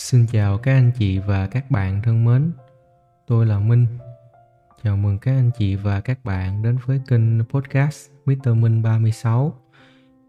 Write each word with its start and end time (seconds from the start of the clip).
Xin 0.00 0.26
chào 0.26 0.58
các 0.58 0.72
anh 0.72 0.92
chị 0.98 1.18
và 1.18 1.46
các 1.46 1.70
bạn 1.70 2.02
thân 2.02 2.24
mến. 2.24 2.52
Tôi 3.26 3.46
là 3.46 3.58
Minh. 3.58 3.86
Chào 4.82 4.96
mừng 4.96 5.18
các 5.18 5.32
anh 5.32 5.50
chị 5.58 5.76
và 5.76 6.00
các 6.00 6.24
bạn 6.24 6.62
đến 6.62 6.78
với 6.86 7.00
kênh 7.08 7.44
podcast 7.44 8.10
Mr. 8.26 8.48
Minh 8.56 8.82
36. 8.82 9.54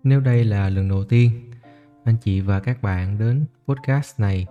Nếu 0.03 0.19
đây 0.19 0.43
là 0.43 0.69
lần 0.69 0.89
đầu 0.89 1.03
tiên 1.03 1.51
anh 2.03 2.15
chị 2.21 2.41
và 2.41 2.59
các 2.59 2.81
bạn 2.81 3.17
đến 3.17 3.45
podcast 3.67 4.19
này 4.19 4.47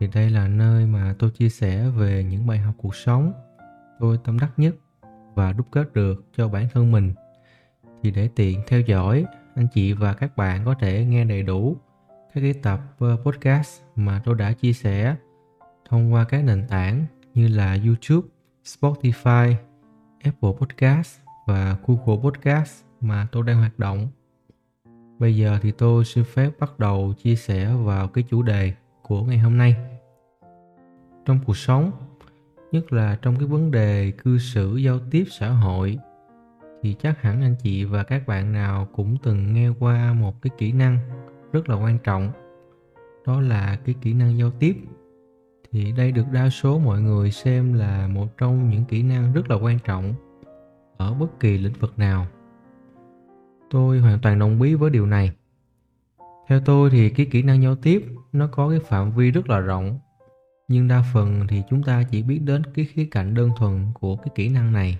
thì 0.00 0.06
đây 0.14 0.30
là 0.30 0.48
nơi 0.48 0.86
mà 0.86 1.14
tôi 1.18 1.30
chia 1.30 1.48
sẻ 1.48 1.88
về 1.88 2.24
những 2.24 2.46
bài 2.46 2.58
học 2.58 2.74
cuộc 2.78 2.94
sống 2.94 3.32
tôi 4.00 4.18
tâm 4.24 4.38
đắc 4.38 4.50
nhất 4.56 4.74
và 5.34 5.52
đúc 5.52 5.66
kết 5.70 5.92
được 5.92 6.24
cho 6.36 6.48
bản 6.48 6.68
thân 6.72 6.92
mình. 6.92 7.12
Thì 8.02 8.10
để 8.10 8.28
tiện 8.36 8.60
theo 8.66 8.80
dõi, 8.80 9.24
anh 9.54 9.66
chị 9.74 9.92
và 9.92 10.14
các 10.14 10.36
bạn 10.36 10.64
có 10.64 10.74
thể 10.80 11.04
nghe 11.04 11.24
đầy 11.24 11.42
đủ 11.42 11.76
các 12.34 12.40
cái 12.40 12.54
tập 12.62 12.80
ờ, 12.98 13.16
podcast 13.24 13.82
mà 13.96 14.20
tôi 14.24 14.34
đã 14.34 14.52
chia 14.52 14.72
sẻ 14.72 15.16
thông 15.88 16.12
qua 16.12 16.24
các 16.24 16.44
nền 16.44 16.66
tảng 16.68 17.06
như 17.34 17.48
là 17.48 17.78
YouTube, 17.84 18.28
Spotify, 18.64 19.54
Apple 20.24 20.50
Podcast 20.60 21.18
và 21.46 21.76
Google 21.86 22.22
Podcast 22.22 22.84
mà 23.00 23.26
tôi 23.32 23.42
đang 23.42 23.58
hoạt 23.58 23.78
động. 23.78 24.08
Bây 25.18 25.36
giờ 25.36 25.58
thì 25.62 25.72
tôi 25.72 26.04
xin 26.04 26.24
phép 26.24 26.50
bắt 26.60 26.78
đầu 26.78 27.14
chia 27.22 27.36
sẻ 27.36 27.74
vào 27.84 28.08
cái 28.08 28.24
chủ 28.30 28.42
đề 28.42 28.72
của 29.02 29.24
ngày 29.24 29.38
hôm 29.38 29.58
nay. 29.58 29.76
Trong 31.24 31.38
cuộc 31.46 31.56
sống, 31.56 31.92
nhất 32.72 32.92
là 32.92 33.18
trong 33.22 33.36
cái 33.36 33.46
vấn 33.46 33.70
đề 33.70 34.10
cư 34.10 34.38
xử 34.38 34.76
giao 34.76 34.98
tiếp 35.10 35.24
xã 35.30 35.48
hội 35.48 35.98
thì 36.82 36.94
chắc 37.00 37.22
hẳn 37.22 37.42
anh 37.42 37.56
chị 37.62 37.84
và 37.84 38.02
các 38.02 38.26
bạn 38.26 38.52
nào 38.52 38.88
cũng 38.92 39.16
từng 39.22 39.54
nghe 39.54 39.68
qua 39.68 40.12
một 40.12 40.42
cái 40.42 40.50
kỹ 40.58 40.72
năng 40.72 40.98
rất 41.52 41.68
là 41.68 41.76
quan 41.76 41.98
trọng. 41.98 42.32
Đó 43.26 43.40
là 43.40 43.78
cái 43.84 43.94
kỹ 44.00 44.12
năng 44.12 44.38
giao 44.38 44.50
tiếp. 44.50 44.76
Thì 45.72 45.92
đây 45.92 46.12
được 46.12 46.26
đa 46.32 46.50
số 46.50 46.78
mọi 46.78 47.00
người 47.00 47.30
xem 47.30 47.72
là 47.72 48.08
một 48.08 48.38
trong 48.38 48.70
những 48.70 48.84
kỹ 48.84 49.02
năng 49.02 49.32
rất 49.32 49.50
là 49.50 49.56
quan 49.56 49.78
trọng 49.78 50.14
ở 50.96 51.14
bất 51.14 51.40
kỳ 51.40 51.58
lĩnh 51.58 51.72
vực 51.80 51.98
nào. 51.98 52.26
Tôi 53.70 53.98
hoàn 53.98 54.18
toàn 54.18 54.38
đồng 54.38 54.62
ý 54.62 54.74
với 54.74 54.90
điều 54.90 55.06
này. 55.06 55.32
Theo 56.48 56.60
tôi 56.64 56.90
thì 56.90 57.10
cái 57.10 57.26
kỹ 57.26 57.42
năng 57.42 57.62
giao 57.62 57.76
tiếp 57.76 58.06
nó 58.32 58.46
có 58.46 58.70
cái 58.70 58.78
phạm 58.78 59.10
vi 59.10 59.30
rất 59.30 59.48
là 59.48 59.58
rộng. 59.58 59.98
Nhưng 60.68 60.88
đa 60.88 61.02
phần 61.12 61.46
thì 61.48 61.62
chúng 61.70 61.82
ta 61.82 62.02
chỉ 62.10 62.22
biết 62.22 62.38
đến 62.38 62.62
cái 62.74 62.84
khía 62.84 63.08
cạnh 63.10 63.34
đơn 63.34 63.50
thuần 63.56 63.86
của 64.00 64.16
cái 64.16 64.28
kỹ 64.34 64.48
năng 64.48 64.72
này. 64.72 64.98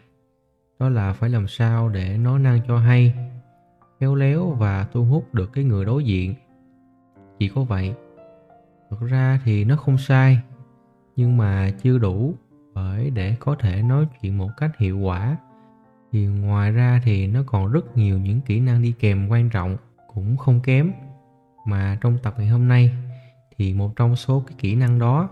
Đó 0.78 0.88
là 0.88 1.12
phải 1.12 1.30
làm 1.30 1.48
sao 1.48 1.88
để 1.88 2.16
nói 2.18 2.38
năng 2.38 2.60
cho 2.68 2.78
hay, 2.78 3.14
khéo 4.00 4.14
léo 4.14 4.50
và 4.50 4.86
thu 4.92 5.04
hút 5.04 5.34
được 5.34 5.50
cái 5.52 5.64
người 5.64 5.84
đối 5.84 6.04
diện 6.04 6.34
chỉ 7.42 7.48
có 7.48 7.62
vậy. 7.62 7.94
Thực 8.90 9.00
ra 9.00 9.40
thì 9.44 9.64
nó 9.64 9.76
không 9.76 9.98
sai, 9.98 10.40
nhưng 11.16 11.36
mà 11.36 11.70
chưa 11.82 11.98
đủ 11.98 12.34
bởi 12.74 13.10
để 13.10 13.36
có 13.40 13.56
thể 13.60 13.82
nói 13.82 14.06
chuyện 14.20 14.38
một 14.38 14.48
cách 14.56 14.70
hiệu 14.78 14.98
quả. 14.98 15.36
Thì 16.12 16.26
ngoài 16.26 16.72
ra 16.72 17.00
thì 17.04 17.26
nó 17.26 17.42
còn 17.46 17.72
rất 17.72 17.96
nhiều 17.96 18.18
những 18.18 18.40
kỹ 18.40 18.60
năng 18.60 18.82
đi 18.82 18.94
kèm 18.98 19.28
quan 19.28 19.50
trọng 19.50 19.76
cũng 20.14 20.36
không 20.36 20.60
kém. 20.60 20.92
Mà 21.66 21.98
trong 22.00 22.18
tập 22.22 22.34
ngày 22.38 22.48
hôm 22.48 22.68
nay 22.68 22.90
thì 23.56 23.74
một 23.74 23.96
trong 23.96 24.16
số 24.16 24.42
cái 24.46 24.56
kỹ 24.58 24.74
năng 24.74 24.98
đó 24.98 25.28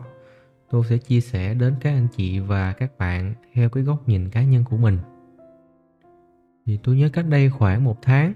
tôi 0.70 0.84
sẽ 0.88 0.98
chia 0.98 1.20
sẻ 1.20 1.54
đến 1.54 1.74
các 1.80 1.90
anh 1.90 2.08
chị 2.16 2.38
và 2.38 2.72
các 2.72 2.98
bạn 2.98 3.34
theo 3.54 3.68
cái 3.68 3.82
góc 3.82 4.08
nhìn 4.08 4.30
cá 4.30 4.42
nhân 4.42 4.64
của 4.64 4.76
mình. 4.76 4.98
Thì 6.66 6.78
tôi 6.82 6.96
nhớ 6.96 7.08
cách 7.12 7.26
đây 7.28 7.50
khoảng 7.50 7.84
một 7.84 8.02
tháng 8.02 8.32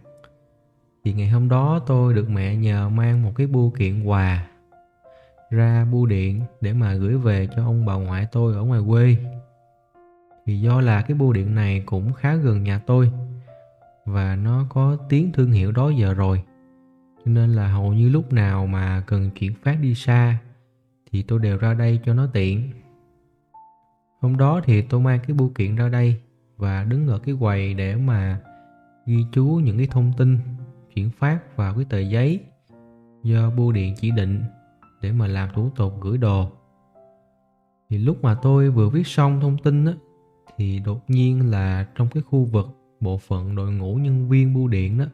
thì 1.05 1.13
ngày 1.13 1.29
hôm 1.29 1.49
đó 1.49 1.81
tôi 1.87 2.15
được 2.15 2.31
mẹ 2.31 2.57
nhờ 2.57 2.89
mang 2.89 3.23
một 3.23 3.33
cái 3.37 3.47
bưu 3.47 3.71
kiện 3.71 4.05
quà 4.05 4.47
ra 5.51 5.87
bưu 5.93 6.07
điện 6.07 6.43
để 6.61 6.73
mà 6.73 6.95
gửi 6.95 7.17
về 7.17 7.49
cho 7.57 7.65
ông 7.65 7.85
bà 7.85 7.95
ngoại 7.95 8.27
tôi 8.33 8.55
ở 8.55 8.63
ngoài 8.63 8.81
quê. 8.89 9.17
Thì 10.47 10.61
do 10.61 10.81
là 10.81 11.03
cái 11.03 11.17
bưu 11.17 11.33
điện 11.33 11.55
này 11.55 11.83
cũng 11.87 12.13
khá 12.13 12.35
gần 12.35 12.63
nhà 12.63 12.79
tôi 12.79 13.11
và 14.05 14.37
nó 14.37 14.67
có 14.69 14.97
tiếng 15.09 15.33
thương 15.33 15.53
hiệu 15.53 15.73
đó 15.73 15.91
giờ 15.91 16.15
rồi. 16.15 16.43
Cho 17.25 17.31
nên 17.31 17.53
là 17.53 17.69
hầu 17.69 17.93
như 17.93 18.09
lúc 18.09 18.33
nào 18.33 18.67
mà 18.67 19.03
cần 19.07 19.31
chuyển 19.31 19.55
phát 19.63 19.77
đi 19.81 19.95
xa 19.95 20.39
thì 21.13 21.23
tôi 21.23 21.39
đều 21.39 21.59
ra 21.59 21.75
đây 21.75 22.01
cho 22.05 22.15
nó 22.15 22.27
tiện. 22.33 22.71
Hôm 24.21 24.37
đó 24.37 24.61
thì 24.65 24.83
tôi 24.83 25.01
mang 25.01 25.21
cái 25.27 25.37
bưu 25.37 25.49
kiện 25.49 25.77
ra 25.77 25.89
đây 25.89 26.21
và 26.57 26.85
đứng 26.85 27.09
ở 27.09 27.19
cái 27.19 27.35
quầy 27.41 27.75
để 27.75 27.97
mà 27.97 28.41
ghi 29.07 29.25
chú 29.33 29.45
những 29.65 29.79
cái 29.79 29.87
thông 29.91 30.13
tin 30.19 30.39
chuyển 30.95 31.11
phát 31.11 31.57
vào 31.57 31.75
cái 31.75 31.85
tờ 31.85 31.99
giấy 31.99 32.41
do 33.23 33.51
bưu 33.51 33.73
điện 33.73 33.95
chỉ 34.01 34.11
định 34.11 34.43
để 35.01 35.13
mà 35.13 35.27
làm 35.27 35.49
thủ 35.55 35.71
tục 35.77 35.95
gửi 36.01 36.19
đồ. 36.19 36.51
Thì 37.91 37.99
lúc 37.99 38.23
mà 38.23 38.35
tôi 38.35 38.71
vừa 38.71 38.89
viết 38.89 39.07
xong 39.07 39.41
thông 39.41 39.59
tin 39.59 39.85
á, 39.85 39.93
thì 40.57 40.79
đột 40.79 41.11
nhiên 41.11 41.51
là 41.51 41.87
trong 41.95 42.09
cái 42.09 42.23
khu 42.23 42.45
vực 42.45 42.67
bộ 43.01 43.19
phận 43.19 43.55
đội 43.55 43.73
ngũ 43.73 43.95
nhân 43.95 44.29
viên 44.29 44.55
bưu 44.55 44.69
điện 44.69 44.99
đó 44.99 45.05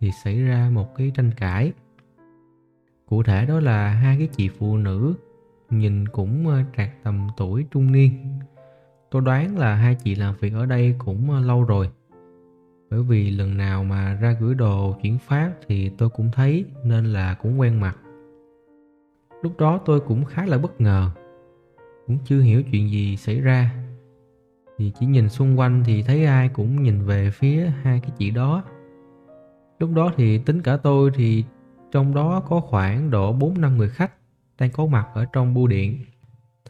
thì 0.00 0.10
xảy 0.24 0.42
ra 0.42 0.70
một 0.72 0.94
cái 0.96 1.12
tranh 1.14 1.30
cãi. 1.36 1.72
Cụ 3.06 3.22
thể 3.22 3.46
đó 3.46 3.60
là 3.60 3.88
hai 3.88 4.18
cái 4.18 4.28
chị 4.36 4.48
phụ 4.48 4.76
nữ 4.76 5.14
nhìn 5.70 6.08
cũng 6.08 6.48
ờ, 6.48 6.62
trạc 6.76 6.90
tầm 7.02 7.28
tuổi 7.36 7.66
trung 7.70 7.92
niên. 7.92 8.38
Tôi 9.10 9.22
đoán 9.22 9.58
là 9.58 9.74
hai 9.74 9.94
chị 9.94 10.14
làm 10.14 10.34
việc 10.40 10.52
ở 10.54 10.66
đây 10.66 10.94
cũng 10.98 11.30
ờ, 11.30 11.40
lâu 11.40 11.64
rồi 11.64 11.90
bởi 12.90 13.02
vì 13.02 13.30
lần 13.30 13.56
nào 13.56 13.84
mà 13.84 14.14
ra 14.14 14.36
gửi 14.40 14.54
đồ 14.54 14.98
chuyển 15.02 15.18
phát 15.18 15.52
thì 15.68 15.90
tôi 15.98 16.08
cũng 16.08 16.30
thấy 16.32 16.64
nên 16.84 17.04
là 17.04 17.34
cũng 17.34 17.60
quen 17.60 17.80
mặt 17.80 17.96
lúc 19.42 19.58
đó 19.58 19.80
tôi 19.84 20.00
cũng 20.00 20.24
khá 20.24 20.46
là 20.46 20.58
bất 20.58 20.80
ngờ, 20.80 21.10
cũng 22.06 22.18
chưa 22.24 22.40
hiểu 22.40 22.62
chuyện 22.62 22.90
gì 22.90 23.16
xảy 23.16 23.40
ra 23.40 23.74
thì 24.78 24.92
chỉ 25.00 25.06
nhìn 25.06 25.28
xung 25.28 25.58
quanh 25.58 25.82
thì 25.86 26.02
thấy 26.02 26.24
ai 26.24 26.48
cũng 26.48 26.82
nhìn 26.82 27.04
về 27.04 27.30
phía 27.30 27.72
hai 27.82 28.00
cái 28.00 28.10
chị 28.18 28.30
đó 28.30 28.64
lúc 29.78 29.90
đó 29.94 30.12
thì 30.16 30.38
tính 30.38 30.62
cả 30.62 30.76
tôi 30.76 31.10
thì 31.14 31.44
trong 31.92 32.14
đó 32.14 32.42
có 32.48 32.60
khoảng 32.60 33.10
độ 33.10 33.32
bốn 33.32 33.60
năm 33.60 33.76
người 33.76 33.88
khách 33.88 34.12
đang 34.58 34.70
có 34.70 34.86
mặt 34.86 35.08
ở 35.14 35.24
trong 35.32 35.54
bưu 35.54 35.66
điện. 35.66 35.98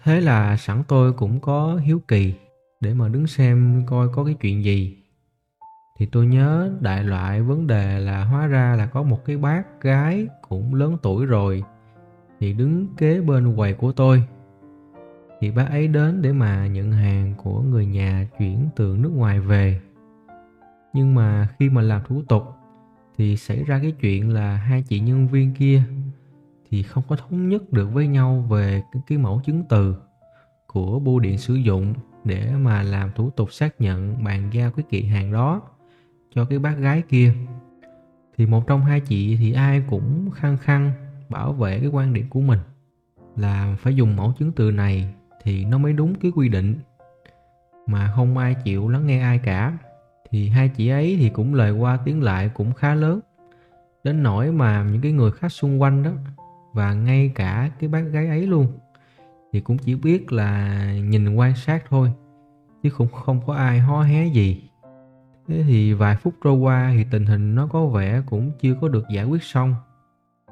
Thế 0.03 0.20
là 0.20 0.56
sẵn 0.56 0.82
tôi 0.88 1.12
cũng 1.12 1.41
có 1.41 1.76
hiếu 1.76 2.03
kỳ 2.09 2.34
để 2.80 2.94
mà 2.94 3.09
đứng 3.09 3.26
xem 3.26 3.82
coi 3.86 4.09
có 4.14 4.25
cái 4.25 4.34
chuyện 4.41 4.64
gì. 4.64 4.99
Thì 6.00 6.06
tôi 6.06 6.26
nhớ 6.26 6.70
đại 6.80 7.04
loại 7.04 7.42
vấn 7.42 7.66
đề 7.66 8.00
là 8.00 8.24
hóa 8.24 8.46
ra 8.46 8.74
là 8.76 8.86
có 8.86 9.02
một 9.02 9.24
cái 9.24 9.36
bác 9.36 9.80
gái 9.80 10.26
cũng 10.48 10.74
lớn 10.74 10.96
tuổi 11.02 11.26
rồi 11.26 11.62
thì 12.38 12.52
đứng 12.52 12.86
kế 12.96 13.20
bên 13.20 13.56
quầy 13.56 13.74
của 13.74 13.92
tôi. 13.92 14.24
Thì 15.40 15.50
bác 15.50 15.70
ấy 15.70 15.88
đến 15.88 16.22
để 16.22 16.32
mà 16.32 16.66
nhận 16.66 16.92
hàng 16.92 17.34
của 17.36 17.60
người 17.60 17.86
nhà 17.86 18.28
chuyển 18.38 18.68
từ 18.76 18.96
nước 19.00 19.12
ngoài 19.14 19.40
về. 19.40 19.80
Nhưng 20.92 21.14
mà 21.14 21.48
khi 21.58 21.68
mà 21.68 21.82
làm 21.82 22.02
thủ 22.08 22.22
tục 22.28 22.42
thì 23.18 23.36
xảy 23.36 23.64
ra 23.64 23.78
cái 23.82 23.92
chuyện 24.00 24.34
là 24.34 24.56
hai 24.56 24.82
chị 24.82 25.00
nhân 25.00 25.28
viên 25.28 25.54
kia 25.54 25.82
thì 26.70 26.82
không 26.82 27.04
có 27.08 27.16
thống 27.16 27.48
nhất 27.48 27.72
được 27.72 27.92
với 27.92 28.06
nhau 28.06 28.46
về 28.50 28.82
cái, 28.92 29.02
cái 29.06 29.18
mẫu 29.18 29.40
chứng 29.44 29.64
từ 29.68 29.96
của 30.66 30.98
bưu 30.98 31.18
điện 31.18 31.38
sử 31.38 31.54
dụng 31.54 31.94
để 32.24 32.52
mà 32.56 32.82
làm 32.82 33.10
thủ 33.14 33.30
tục 33.30 33.52
xác 33.52 33.80
nhận 33.80 34.24
bàn 34.24 34.50
giao 34.52 34.70
cái 34.70 34.84
kiện 34.90 35.04
hàng 35.06 35.32
đó 35.32 35.62
cho 36.34 36.44
cái 36.44 36.58
bác 36.58 36.74
gái 36.78 37.02
kia. 37.08 37.32
Thì 38.36 38.46
một 38.46 38.66
trong 38.66 38.84
hai 38.84 39.00
chị 39.00 39.36
thì 39.36 39.52
ai 39.52 39.82
cũng 39.91 40.30
khăng 40.34 40.58
khăng 40.58 40.92
bảo 41.28 41.52
vệ 41.52 41.78
cái 41.78 41.88
quan 41.88 42.12
điểm 42.12 42.28
của 42.28 42.41
mình 42.41 42.58
là 43.36 43.76
phải 43.78 43.94
dùng 43.94 44.16
mẫu 44.16 44.32
chứng 44.38 44.52
từ 44.52 44.70
này 44.70 45.14
thì 45.42 45.64
nó 45.64 45.78
mới 45.78 45.92
đúng 45.92 46.14
cái 46.14 46.32
quy 46.34 46.48
định. 46.48 46.74
Mà 47.86 48.12
không 48.16 48.38
ai 48.38 48.54
chịu 48.64 48.88
lắng 48.88 49.06
nghe 49.06 49.20
ai 49.20 49.38
cả. 49.38 49.78
Thì 50.30 50.48
hai 50.48 50.68
chị 50.68 50.88
ấy 50.88 51.16
thì 51.20 51.28
cũng 51.28 51.54
lời 51.54 51.72
qua 51.72 51.98
tiếng 52.04 52.22
lại 52.22 52.50
cũng 52.54 52.74
khá 52.74 52.94
lớn. 52.94 53.20
Đến 54.04 54.22
nỗi 54.22 54.53
mà 54.53 54.84
những 54.92 55.03
cái 55.03 55.12
người 55.12 55.32
khách 55.32 55.53
xung 55.53 55.82
quanh 55.82 56.03
đó 56.03 56.10
và 56.72 56.94
ngay 56.94 57.32
cả 57.34 57.71
cái 57.80 57.88
bác 57.88 58.00
gái 58.00 58.28
ấy 58.28 58.47
luôn. 58.47 58.66
Thì 59.53 59.60
cũng 59.60 59.78
chỉ 59.78 59.94
biết 59.94 60.32
là 60.32 60.84
nhìn 60.94 61.34
quan 61.34 61.56
sát 61.56 61.84
thôi, 61.88 62.12
chứ 62.82 62.91
cũng 62.91 63.09
không 63.09 63.41
có 63.47 63.54
ai 63.54 63.78
hó 63.78 64.03
hé 64.03 64.27
gì 64.27 64.69
thế 65.50 65.62
thì 65.62 65.92
vài 65.92 66.16
phút 66.16 66.34
trôi 66.44 66.54
qua 66.54 66.92
thì 66.97 67.04
tình 67.10 67.26
hình 67.26 67.54
nó 67.54 67.66
có 67.66 67.86
vẻ 67.86 68.22
cũng 68.26 68.52
chưa 68.60 68.74
có 68.80 68.88
được 68.88 69.04
giải 69.14 69.24
quyết 69.24 69.42
xong. 69.42 69.74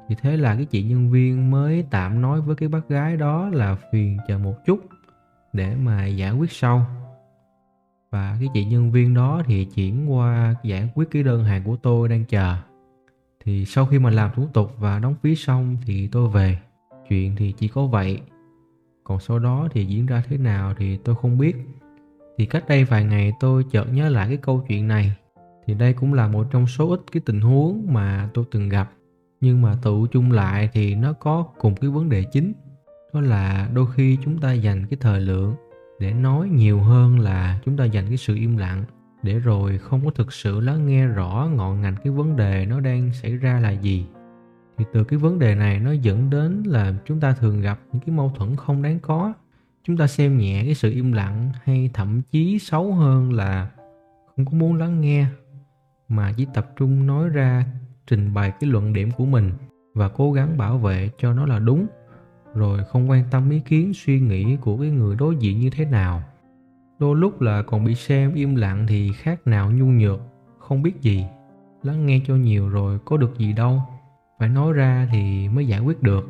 Thì 0.09 0.15
thế 0.21 0.37
là 0.37 0.55
cái 0.55 0.65
chị 0.65 0.83
nhân 0.83 1.09
viên 1.09 1.51
mới 1.51 1.85
tạm 1.91 2.21
nói 2.21 2.41
với 2.41 2.55
cái 2.55 2.69
bác 2.69 2.89
gái 2.89 3.17
đó 3.17 3.49
là 3.49 3.77
phiền 3.91 4.17
chờ 4.27 4.37
một 4.37 4.65
chút 4.65 4.79
để 5.53 5.75
mà 5.75 6.05
giải 6.05 6.31
quyết 6.31 6.51
sau. 6.51 6.85
Và 8.11 8.37
cái 8.39 8.49
chị 8.53 8.65
nhân 8.65 8.91
viên 8.91 9.13
đó 9.13 9.41
thì 9.45 9.65
chuyển 9.65 10.11
qua 10.11 10.55
giải 10.63 10.89
quyết 10.95 11.11
cái 11.11 11.23
đơn 11.23 11.43
hàng 11.43 11.63
của 11.63 11.75
tôi 11.75 12.09
đang 12.09 12.25
chờ. 12.25 12.55
Thì 13.43 13.65
sau 13.65 13.85
khi 13.85 13.99
mà 13.99 14.09
làm 14.09 14.31
thủ 14.35 14.47
tục 14.53 14.71
và 14.79 14.99
đóng 14.99 15.15
phí 15.21 15.35
xong 15.35 15.77
thì 15.85 16.07
tôi 16.07 16.29
về. 16.29 16.59
Chuyện 17.09 17.35
thì 17.35 17.51
chỉ 17.51 17.67
có 17.67 17.85
vậy. 17.85 18.21
Còn 19.03 19.19
sau 19.19 19.39
đó 19.39 19.67
thì 19.71 19.85
diễn 19.85 20.05
ra 20.05 20.23
thế 20.27 20.37
nào 20.37 20.73
thì 20.77 20.97
tôi 20.97 21.15
không 21.15 21.37
biết 21.37 21.55
thì 22.39 22.45
cách 22.45 22.67
đây 22.67 22.83
vài 22.83 23.03
ngày 23.03 23.33
tôi 23.39 23.63
chợt 23.71 23.93
nhớ 23.93 24.09
lại 24.09 24.27
cái 24.27 24.37
câu 24.37 24.65
chuyện 24.67 24.87
này. 24.87 25.15
Thì 25.65 25.73
đây 25.73 25.93
cũng 25.93 26.13
là 26.13 26.27
một 26.27 26.47
trong 26.51 26.67
số 26.67 26.89
ít 26.89 26.99
cái 27.11 27.21
tình 27.25 27.41
huống 27.41 27.93
mà 27.93 28.29
tôi 28.33 28.45
từng 28.51 28.69
gặp. 28.69 28.91
Nhưng 29.41 29.61
mà 29.61 29.75
tụ 29.81 30.07
chung 30.11 30.31
lại 30.31 30.69
thì 30.73 30.95
nó 30.95 31.13
có 31.13 31.47
cùng 31.57 31.75
cái 31.75 31.89
vấn 31.89 32.09
đề 32.09 32.23
chính. 32.23 32.53
Đó 33.13 33.21
là 33.21 33.69
đôi 33.73 33.85
khi 33.95 34.17
chúng 34.23 34.37
ta 34.37 34.53
dành 34.53 34.85
cái 34.89 34.97
thời 35.01 35.21
lượng 35.21 35.55
để 35.99 36.13
nói 36.13 36.49
nhiều 36.49 36.79
hơn 36.79 37.19
là 37.19 37.59
chúng 37.65 37.77
ta 37.77 37.85
dành 37.85 38.07
cái 38.07 38.17
sự 38.17 38.35
im 38.35 38.57
lặng, 38.57 38.83
để 39.23 39.39
rồi 39.39 39.77
không 39.77 40.05
có 40.05 40.11
thực 40.11 40.33
sự 40.33 40.59
lắng 40.59 40.87
nghe 40.87 41.07
rõ 41.07 41.49
ngọn 41.55 41.81
ngành 41.81 41.95
cái 42.03 42.13
vấn 42.13 42.35
đề 42.35 42.65
nó 42.65 42.79
đang 42.79 43.13
xảy 43.13 43.37
ra 43.37 43.59
là 43.59 43.71
gì. 43.71 44.05
Thì 44.77 44.85
từ 44.93 45.03
cái 45.03 45.19
vấn 45.19 45.39
đề 45.39 45.55
này 45.55 45.79
nó 45.79 45.91
dẫn 45.91 46.29
đến 46.29 46.63
là 46.65 46.93
chúng 47.05 47.19
ta 47.19 47.31
thường 47.31 47.61
gặp 47.61 47.79
những 47.91 48.01
cái 48.05 48.15
mâu 48.15 48.33
thuẫn 48.37 48.55
không 48.55 48.81
đáng 48.81 48.99
có 48.99 49.33
chúng 49.83 49.97
ta 49.97 50.07
xem 50.07 50.37
nhẹ 50.37 50.63
cái 50.65 50.73
sự 50.73 50.91
im 50.91 51.11
lặng 51.11 51.51
hay 51.63 51.89
thậm 51.93 52.21
chí 52.31 52.59
xấu 52.59 52.93
hơn 52.93 53.33
là 53.33 53.69
không 54.35 54.45
có 54.45 54.51
muốn 54.51 54.75
lắng 54.75 55.01
nghe, 55.01 55.25
mà 56.07 56.33
chỉ 56.37 56.47
tập 56.53 56.71
trung 56.77 57.07
nói 57.07 57.29
ra, 57.29 57.65
trình 58.07 58.33
bày 58.33 58.51
cái 58.59 58.69
luận 58.69 58.93
điểm 58.93 59.11
của 59.11 59.25
mình 59.25 59.51
và 59.93 60.09
cố 60.09 60.31
gắng 60.31 60.57
bảo 60.57 60.77
vệ 60.77 61.09
cho 61.17 61.33
nó 61.33 61.45
là 61.45 61.59
đúng, 61.59 61.87
rồi 62.53 62.83
không 62.83 63.09
quan 63.09 63.23
tâm 63.31 63.49
ý 63.49 63.59
kiến, 63.59 63.93
suy 63.93 64.19
nghĩ 64.19 64.57
của 64.61 64.77
cái 64.77 64.89
người 64.89 65.15
đối 65.15 65.35
diện 65.35 65.59
như 65.59 65.69
thế 65.69 65.85
nào. 65.85 66.23
Đôi 66.99 67.15
lúc 67.15 67.41
là 67.41 67.61
còn 67.61 67.85
bị 67.85 67.95
xem 67.95 68.33
im 68.33 68.55
lặng 68.55 68.85
thì 68.87 69.11
khác 69.13 69.47
nào 69.47 69.71
nhu 69.71 69.85
nhược, 69.85 70.19
không 70.59 70.81
biết 70.81 71.01
gì. 71.01 71.25
Lắng 71.83 72.05
nghe 72.05 72.21
cho 72.27 72.35
nhiều 72.35 72.69
rồi 72.69 72.99
có 73.05 73.17
được 73.17 73.37
gì 73.37 73.53
đâu, 73.53 73.81
phải 74.39 74.49
nói 74.49 74.73
ra 74.73 75.07
thì 75.11 75.49
mới 75.49 75.67
giải 75.67 75.79
quyết 75.79 76.03
được 76.03 76.29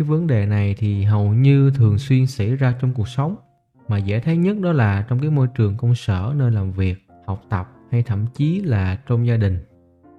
cái 0.00 0.08
vấn 0.08 0.26
đề 0.26 0.46
này 0.46 0.74
thì 0.78 1.04
hầu 1.04 1.34
như 1.34 1.70
thường 1.70 1.98
xuyên 1.98 2.26
xảy 2.26 2.56
ra 2.56 2.74
trong 2.80 2.94
cuộc 2.94 3.08
sống, 3.08 3.36
mà 3.88 3.98
dễ 3.98 4.20
thấy 4.20 4.36
nhất 4.36 4.56
đó 4.60 4.72
là 4.72 5.06
trong 5.08 5.18
cái 5.18 5.30
môi 5.30 5.48
trường 5.54 5.76
công 5.76 5.94
sở, 5.94 6.32
nơi 6.36 6.50
làm 6.50 6.72
việc, 6.72 7.06
học 7.26 7.42
tập 7.48 7.72
hay 7.90 8.02
thậm 8.02 8.26
chí 8.34 8.60
là 8.60 8.98
trong 9.06 9.26
gia 9.26 9.36
đình. 9.36 9.58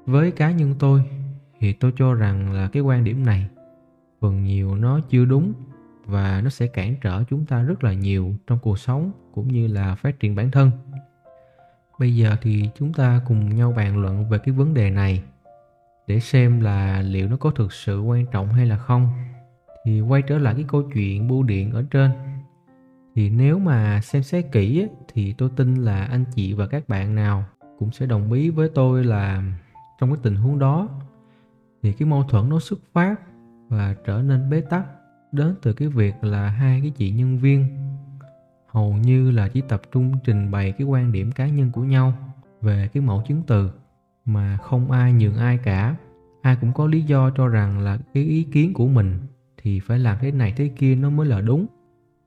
Với 0.05 0.31
cá 0.31 0.51
nhân 0.51 0.75
tôi 0.79 1.03
thì 1.59 1.73
tôi 1.73 1.93
cho 1.97 2.13
rằng 2.13 2.51
là 2.53 2.69
cái 2.73 2.81
quan 2.81 3.03
điểm 3.03 3.25
này, 3.25 3.47
phần 4.19 4.43
nhiều 4.43 4.75
nó 4.75 4.99
chưa 5.09 5.25
đúng 5.25 5.53
và 6.05 6.41
nó 6.43 6.49
sẽ 6.49 6.67
cản 6.67 6.95
trở 7.01 7.23
chúng 7.23 7.45
ta 7.45 7.61
rất 7.61 7.83
là 7.83 7.93
nhiều 7.93 8.33
trong 8.47 8.59
cuộc 8.59 8.79
sống 8.79 9.11
cũng 9.33 9.47
như 9.47 9.67
là 9.67 9.95
phát 9.95 10.19
triển 10.19 10.35
bản 10.35 10.51
thân. 10.51 10.71
Bây 11.99 12.15
giờ 12.15 12.35
thì 12.41 12.69
chúng 12.79 12.93
ta 12.93 13.21
cùng 13.27 13.55
nhau 13.55 13.73
bàn 13.77 13.97
luận 13.97 14.29
về 14.29 14.37
cái 14.37 14.53
vấn 14.55 14.73
đề 14.73 14.89
này 14.89 15.23
để 16.07 16.19
xem 16.19 16.61
là 16.61 17.01
liệu 17.01 17.29
nó 17.29 17.37
có 17.37 17.51
thực 17.51 17.73
sự 17.73 18.01
quan 18.01 18.25
trọng 18.25 18.47
hay 18.47 18.65
là 18.65 18.77
không 18.77 19.09
thì 19.85 20.01
quay 20.01 20.21
trở 20.21 20.37
lại 20.37 20.53
cái 20.55 20.65
câu 20.67 20.83
chuyện 20.93 21.27
bưu 21.27 21.43
điện 21.43 21.71
ở 21.71 21.83
trên. 21.91 22.11
Thì 23.15 23.29
nếu 23.29 23.59
mà 23.59 24.01
xem 24.01 24.23
xét 24.23 24.45
kỹ 24.51 24.87
thì 25.13 25.33
tôi 25.33 25.49
tin 25.55 25.75
là 25.75 26.03
anh 26.03 26.25
chị 26.35 26.53
và 26.53 26.67
các 26.67 26.89
bạn 26.89 27.15
nào 27.15 27.45
cũng 27.79 27.91
sẽ 27.91 28.05
đồng 28.05 28.31
ý 28.31 28.49
với 28.49 28.69
tôi 28.69 29.03
là 29.03 29.43
trong 29.99 30.09
cái 30.09 30.19
tình 30.23 30.35
huống 30.35 30.59
đó, 30.59 30.89
thì 31.83 31.93
cái 31.93 32.07
mâu 32.07 32.23
thuẫn 32.23 32.49
nó 32.49 32.59
xuất 32.59 32.79
phát 32.93 33.15
và 33.69 33.95
trở 34.05 34.21
nên 34.21 34.49
bế 34.49 34.61
tắc 34.61 34.85
đến 35.31 35.55
từ 35.61 35.73
cái 35.73 35.87
việc 35.87 36.23
là 36.23 36.49
hai 36.49 36.81
cái 36.81 36.89
chị 36.89 37.11
nhân 37.11 37.37
viên 37.37 37.65
hầu 38.67 38.93
như 38.93 39.31
là 39.31 39.47
chỉ 39.47 39.61
tập 39.61 39.81
trung 39.91 40.13
trình 40.23 40.51
bày 40.51 40.71
cái 40.71 40.87
quan 40.87 41.11
điểm 41.11 41.31
cá 41.31 41.47
nhân 41.47 41.71
của 41.71 41.83
nhau 41.83 42.13
về 42.61 42.89
cái 42.93 43.03
mẫu 43.03 43.23
chứng 43.27 43.43
từ 43.47 43.71
mà 44.25 44.57
không 44.57 44.91
ai 44.91 45.13
nhường 45.13 45.37
ai 45.37 45.57
cả. 45.57 45.95
Ai 46.41 46.55
cũng 46.61 46.73
có 46.73 46.87
lý 46.87 47.01
do 47.01 47.29
cho 47.29 47.47
rằng 47.47 47.79
là 47.79 47.97
cái 48.13 48.23
ý 48.23 48.43
kiến 48.43 48.73
của 48.73 48.87
mình 48.87 49.19
thì 49.63 49.79
phải 49.79 49.99
làm 49.99 50.17
thế 50.21 50.31
này 50.31 50.53
thế 50.57 50.67
kia 50.67 50.95
nó 50.95 51.09
mới 51.09 51.27
là 51.27 51.41
đúng. 51.41 51.65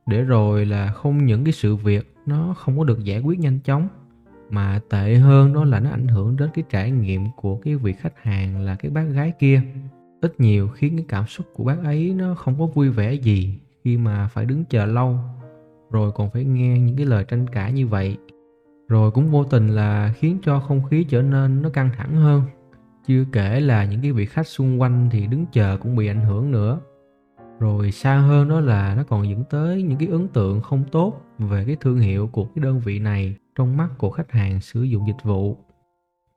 Để 0.06 0.22
rồi 0.22 0.66
là 0.66 0.92
không 0.92 1.26
những 1.26 1.44
cái 1.44 1.52
sự 1.52 1.76
việc 1.76 2.14
nó 2.26 2.54
không 2.58 2.78
có 2.78 2.84
được 2.84 3.04
giải 3.04 3.20
quyết 3.20 3.38
nhanh 3.38 3.58
chóng, 3.64 3.88
mà 4.50 4.80
tệ 4.90 5.14
hơn 5.14 5.52
đó 5.52 5.64
là 5.64 5.80
nó 5.80 5.90
ảnh 5.90 6.08
hưởng 6.08 6.36
đến 6.36 6.50
cái 6.54 6.64
trải 6.70 6.90
nghiệm 6.90 7.26
của 7.36 7.56
cái 7.56 7.76
vị 7.76 7.92
khách 7.92 8.22
hàng 8.22 8.60
là 8.60 8.74
cái 8.74 8.90
bác 8.90 9.02
gái 9.02 9.32
kia. 9.38 9.62
Ít 10.20 10.40
nhiều 10.40 10.68
khiến 10.68 10.96
cái 10.96 11.06
cảm 11.08 11.26
xúc 11.26 11.46
của 11.54 11.64
bác 11.64 11.84
ấy 11.84 12.14
nó 12.16 12.34
không 12.34 12.58
có 12.58 12.66
vui 12.66 12.90
vẻ 12.90 13.12
gì 13.12 13.58
khi 13.84 13.96
mà 13.96 14.28
phải 14.28 14.46
đứng 14.46 14.64
chờ 14.64 14.86
lâu, 14.86 15.18
rồi 15.90 16.12
còn 16.12 16.30
phải 16.30 16.44
nghe 16.44 16.78
những 16.78 16.96
cái 16.96 17.06
lời 17.06 17.24
tranh 17.24 17.46
cãi 17.46 17.72
như 17.72 17.86
vậy. 17.86 18.16
Rồi 18.88 19.10
cũng 19.10 19.30
vô 19.30 19.44
tình 19.44 19.68
là 19.68 20.12
khiến 20.16 20.38
cho 20.42 20.60
không 20.60 20.82
khí 20.82 21.04
trở 21.04 21.22
nên 21.22 21.62
nó 21.62 21.68
căng 21.68 21.90
thẳng 21.96 22.16
hơn. 22.16 22.42
Chưa 23.06 23.24
kể 23.32 23.60
là 23.60 23.84
những 23.84 24.00
cái 24.02 24.12
vị 24.12 24.26
khách 24.26 24.46
xung 24.46 24.80
quanh 24.80 25.08
thì 25.10 25.26
đứng 25.26 25.46
chờ 25.52 25.78
cũng 25.80 25.96
bị 25.96 26.06
ảnh 26.06 26.20
hưởng 26.20 26.50
nữa 26.50 26.80
rồi 27.58 27.90
xa 27.90 28.16
hơn 28.16 28.48
đó 28.48 28.60
là 28.60 28.94
nó 28.94 29.02
còn 29.04 29.28
dẫn 29.28 29.44
tới 29.50 29.82
những 29.82 29.98
cái 29.98 30.08
ấn 30.08 30.28
tượng 30.28 30.60
không 30.60 30.84
tốt 30.92 31.20
về 31.38 31.64
cái 31.66 31.76
thương 31.80 31.98
hiệu 31.98 32.28
của 32.32 32.44
cái 32.44 32.64
đơn 32.64 32.80
vị 32.80 32.98
này 32.98 33.34
trong 33.56 33.76
mắt 33.76 33.88
của 33.98 34.10
khách 34.10 34.32
hàng 34.32 34.60
sử 34.60 34.82
dụng 34.82 35.06
dịch 35.06 35.24
vụ. 35.24 35.56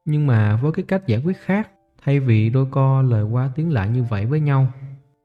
Nhưng 0.06 0.28
mà 0.28 0.56
với 0.56 0.72
cái 0.72 0.86
cách 0.88 1.08
giải 1.08 1.22
quyết 1.25 1.38
khác, 1.38 1.69
thay 2.04 2.19
vì 2.19 2.50
đôi 2.50 2.66
co 2.72 3.02
lời 3.02 3.24
qua 3.24 3.52
tiếng 3.56 3.74
lại 3.74 3.90
như 3.90 4.04
vậy 4.04 4.25
với 4.25 4.40
nhau, 4.40 4.68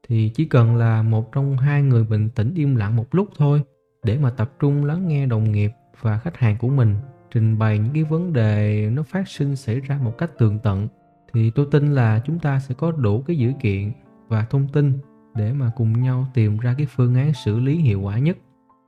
thì 0.07 0.31
chỉ 0.35 0.45
cần 0.45 0.75
là 0.75 1.03
một 1.03 1.31
trong 1.31 1.57
hai 1.57 1.81
người 1.81 2.03
bình 2.03 2.29
tĩnh 2.29 2.53
im 2.55 2.75
lặng 2.75 2.95
một 2.95 3.15
lúc 3.15 3.29
thôi 3.37 3.61
để 4.03 4.17
mà 4.17 4.29
tập 4.29 4.51
trung 4.59 4.85
lắng 4.85 5.07
nghe 5.07 5.25
đồng 5.25 5.51
nghiệp 5.51 5.71
và 6.01 6.17
khách 6.17 6.37
hàng 6.37 6.57
của 6.57 6.67
mình, 6.69 6.95
trình 7.31 7.59
bày 7.59 7.79
những 7.79 7.93
cái 7.93 8.03
vấn 8.03 8.33
đề 8.33 8.89
nó 8.93 9.03
phát 9.03 9.27
sinh 9.27 9.55
xảy 9.55 9.79
ra 9.79 9.99
một 10.03 10.17
cách 10.17 10.31
tường 10.37 10.59
tận, 10.63 10.87
thì 11.33 11.49
tôi 11.49 11.67
tin 11.71 11.95
là 11.95 12.21
chúng 12.25 12.39
ta 12.39 12.59
sẽ 12.59 12.75
có 12.75 12.91
đủ 12.91 13.21
cái 13.21 13.37
dữ 13.37 13.51
kiện 13.61 13.91
và 14.27 14.45
thông 14.49 14.67
tin 14.67 14.99
để 15.35 15.53
mà 15.53 15.71
cùng 15.75 16.01
nhau 16.01 16.27
tìm 16.33 16.57
ra 16.57 16.75
cái 16.77 16.87
phương 16.95 17.15
án 17.15 17.33
xử 17.33 17.59
lý 17.59 17.75
hiệu 17.75 18.01
quả 18.01 18.19
nhất. 18.19 18.37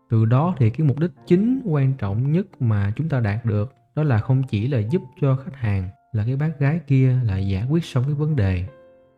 Từ 0.09 0.25
đó 0.25 0.55
thì 0.57 0.69
cái 0.69 0.87
mục 0.87 0.99
đích 0.99 1.11
chính 1.27 1.61
quan 1.65 1.93
trọng 1.93 2.31
nhất 2.31 2.61
mà 2.61 2.93
chúng 2.95 3.09
ta 3.09 3.19
đạt 3.19 3.45
được, 3.45 3.73
đó 3.95 4.03
là 4.03 4.17
không 4.17 4.43
chỉ 4.43 4.67
là 4.67 4.79
giúp 4.79 5.01
cho 5.21 5.35
khách 5.35 5.55
hàng 5.55 5.89
là 6.11 6.23
cái 6.25 6.35
bác 6.35 6.59
gái 6.59 6.79
kia 6.87 7.19
là 7.23 7.37
giải 7.37 7.67
quyết 7.69 7.85
xong 7.85 8.03
cái 8.03 8.13
vấn 8.13 8.35
đề, 8.35 8.65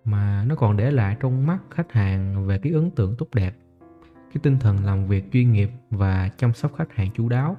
mà 0.03 0.45
nó 0.47 0.55
còn 0.55 0.77
để 0.77 0.91
lại 0.91 1.17
trong 1.19 1.47
mắt 1.47 1.57
khách 1.69 1.91
hàng 1.91 2.47
về 2.47 2.57
cái 2.57 2.73
ấn 2.73 2.91
tượng 2.91 3.15
tốt 3.17 3.27
đẹp, 3.33 3.55
cái 4.11 4.41
tinh 4.43 4.59
thần 4.59 4.85
làm 4.85 5.07
việc 5.07 5.31
chuyên 5.33 5.51
nghiệp 5.51 5.71
và 5.89 6.29
chăm 6.37 6.53
sóc 6.53 6.71
khách 6.77 6.95
hàng 6.95 7.09
chú 7.15 7.29
đáo. 7.29 7.57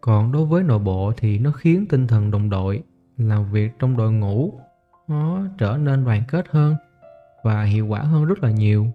Còn 0.00 0.32
đối 0.32 0.46
với 0.46 0.62
nội 0.62 0.78
bộ 0.78 1.12
thì 1.16 1.38
nó 1.38 1.52
khiến 1.52 1.86
tinh 1.88 2.06
thần 2.06 2.30
đồng 2.30 2.50
đội, 2.50 2.82
làm 3.16 3.52
việc 3.52 3.72
trong 3.78 3.96
đội 3.96 4.12
ngũ, 4.12 4.60
nó 5.08 5.42
trở 5.58 5.76
nên 5.76 6.04
đoàn 6.04 6.22
kết 6.28 6.46
hơn 6.50 6.74
và 7.42 7.62
hiệu 7.62 7.86
quả 7.86 8.00
hơn 8.00 8.24
rất 8.24 8.42
là 8.42 8.50
nhiều. 8.50 8.86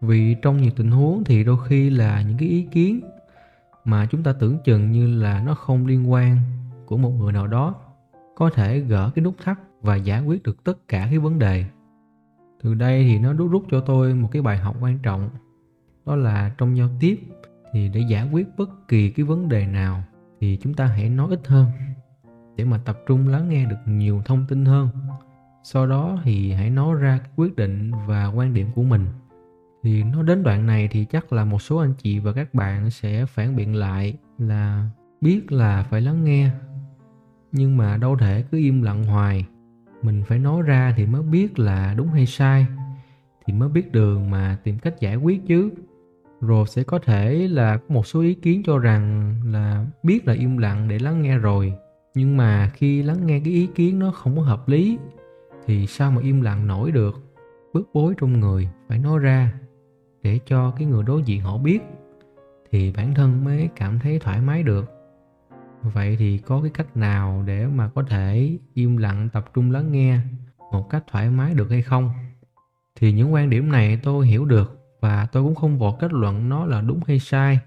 Vì 0.00 0.34
trong 0.42 0.62
nhiều 0.62 0.70
tình 0.76 0.90
huống 0.90 1.24
thì 1.24 1.44
đôi 1.44 1.56
khi 1.68 1.90
là 1.90 2.22
những 2.22 2.38
cái 2.38 2.48
ý 2.48 2.62
kiến 2.62 3.00
mà 3.84 4.06
chúng 4.06 4.22
ta 4.22 4.32
tưởng 4.32 4.58
chừng 4.64 4.90
như 4.90 5.20
là 5.20 5.42
nó 5.46 5.54
không 5.54 5.86
liên 5.86 6.10
quan 6.12 6.36
của 6.86 6.96
một 6.96 7.10
người 7.10 7.32
nào 7.32 7.46
đó 7.46 7.74
có 8.36 8.50
thể 8.50 8.80
gỡ 8.80 9.10
cái 9.14 9.24
nút 9.24 9.34
thắt 9.44 9.58
và 9.80 9.96
giải 9.96 10.20
quyết 10.20 10.42
được 10.42 10.64
tất 10.64 10.88
cả 10.88 11.06
cái 11.10 11.18
vấn 11.18 11.38
đề. 11.38 11.64
Từ 12.62 12.74
đây 12.74 13.04
thì 13.04 13.18
nó 13.18 13.32
đúc 13.32 13.50
rút 13.50 13.64
cho 13.70 13.80
tôi 13.80 14.14
một 14.14 14.28
cái 14.32 14.42
bài 14.42 14.58
học 14.58 14.76
quan 14.80 14.98
trọng, 14.98 15.30
đó 16.06 16.16
là 16.16 16.54
trong 16.58 16.76
giao 16.76 16.88
tiếp 17.00 17.20
thì 17.72 17.88
để 17.88 18.00
giải 18.00 18.28
quyết 18.32 18.46
bất 18.56 18.88
kỳ 18.88 19.10
cái 19.10 19.24
vấn 19.24 19.48
đề 19.48 19.66
nào 19.66 20.02
thì 20.40 20.58
chúng 20.62 20.74
ta 20.74 20.86
hãy 20.86 21.08
nói 21.08 21.28
ít 21.30 21.46
hơn 21.46 21.66
để 22.56 22.64
mà 22.64 22.78
tập 22.84 22.98
trung 23.06 23.28
lắng 23.28 23.48
nghe 23.48 23.66
được 23.66 23.76
nhiều 23.86 24.22
thông 24.24 24.46
tin 24.48 24.64
hơn 24.64 24.88
sau 25.66 25.86
đó 25.86 26.18
thì 26.24 26.52
hãy 26.52 26.70
nói 26.70 26.94
ra 26.94 27.20
quyết 27.36 27.56
định 27.56 27.92
và 28.06 28.26
quan 28.26 28.54
điểm 28.54 28.66
của 28.74 28.82
mình. 28.82 29.06
Thì 29.82 30.02
nó 30.02 30.22
đến 30.22 30.42
đoạn 30.42 30.66
này 30.66 30.88
thì 30.90 31.04
chắc 31.04 31.32
là 31.32 31.44
một 31.44 31.62
số 31.62 31.76
anh 31.76 31.94
chị 31.98 32.18
và 32.18 32.32
các 32.32 32.54
bạn 32.54 32.90
sẽ 32.90 33.26
phản 33.26 33.56
biện 33.56 33.74
lại 33.74 34.14
là 34.38 34.90
biết 35.20 35.52
là 35.52 35.82
phải 35.82 36.00
lắng 36.00 36.24
nghe, 36.24 36.50
nhưng 37.52 37.76
mà 37.76 37.96
đâu 37.96 38.16
thể 38.16 38.44
cứ 38.50 38.58
im 38.58 38.82
lặng 38.82 39.04
hoài. 39.04 39.46
Mình 40.02 40.22
phải 40.26 40.38
nói 40.38 40.62
ra 40.62 40.94
thì 40.96 41.06
mới 41.06 41.22
biết 41.22 41.58
là 41.58 41.94
đúng 41.96 42.08
hay 42.08 42.26
sai, 42.26 42.66
thì 43.46 43.52
mới 43.52 43.68
biết 43.68 43.92
đường 43.92 44.30
mà 44.30 44.58
tìm 44.64 44.78
cách 44.78 45.00
giải 45.00 45.16
quyết 45.16 45.46
chứ. 45.46 45.70
Rồi 46.40 46.66
sẽ 46.66 46.82
có 46.82 46.98
thể 46.98 47.48
là 47.48 47.76
có 47.76 47.94
một 47.94 48.06
số 48.06 48.20
ý 48.20 48.34
kiến 48.34 48.62
cho 48.66 48.78
rằng 48.78 49.34
là 49.44 49.86
biết 50.02 50.26
là 50.26 50.34
im 50.34 50.58
lặng 50.58 50.88
để 50.88 50.98
lắng 50.98 51.22
nghe 51.22 51.38
rồi, 51.38 51.74
nhưng 52.14 52.36
mà 52.36 52.70
khi 52.74 53.02
lắng 53.02 53.26
nghe 53.26 53.40
cái 53.44 53.52
ý 53.52 53.68
kiến 53.74 53.98
nó 53.98 54.10
không 54.10 54.36
có 54.36 54.42
hợp 54.42 54.68
lý 54.68 54.98
thì 55.66 55.86
sao 55.86 56.10
mà 56.10 56.20
im 56.22 56.40
lặng 56.40 56.66
nổi 56.66 56.90
được? 56.90 57.14
Bức 57.72 57.88
bối 57.94 58.14
trong 58.18 58.40
người, 58.40 58.68
phải 58.88 58.98
nói 58.98 59.18
ra. 59.18 59.52
Để 60.22 60.40
cho 60.46 60.70
cái 60.70 60.86
người 60.86 61.02
đối 61.02 61.22
diện 61.22 61.40
họ 61.40 61.58
biết, 61.58 61.80
thì 62.70 62.92
bản 62.96 63.14
thân 63.14 63.44
mới 63.44 63.68
cảm 63.76 63.98
thấy 63.98 64.18
thoải 64.18 64.40
mái 64.40 64.62
được. 64.62 64.90
Vậy 65.82 66.16
thì 66.18 66.38
có 66.38 66.60
cái 66.60 66.70
cách 66.74 66.96
nào 66.96 67.42
để 67.46 67.66
mà 67.66 67.88
có 67.88 68.02
thể 68.02 68.58
im 68.74 68.96
lặng, 68.96 69.28
tập 69.32 69.44
trung 69.54 69.70
lắng 69.70 69.92
nghe 69.92 70.18
một 70.72 70.90
cách 70.90 71.04
thoải 71.06 71.30
mái 71.30 71.54
được 71.54 71.70
hay 71.70 71.82
không? 71.82 72.10
Thì 72.96 73.12
những 73.12 73.32
quan 73.32 73.50
điểm 73.50 73.72
này 73.72 74.00
tôi 74.02 74.26
hiểu 74.26 74.44
được 74.44 74.80
và 75.00 75.26
tôi 75.32 75.42
cũng 75.42 75.54
không 75.54 75.78
vội 75.78 75.92
kết 76.00 76.12
luận 76.12 76.48
nó 76.48 76.66
là 76.66 76.80
đúng 76.80 77.00
hay 77.06 77.18
sai. 77.18 77.58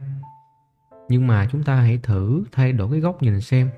Nhưng 1.09 1.27
mà 1.27 1.47
chúng 1.51 1.63
ta 1.63 1.75
hãy 1.75 1.99
thử 2.03 2.43
thay 2.51 2.73
đổi 2.73 2.91
cái 2.91 2.99
góc 2.99 3.21
nhìn 3.21 3.41
xem. 3.41 3.69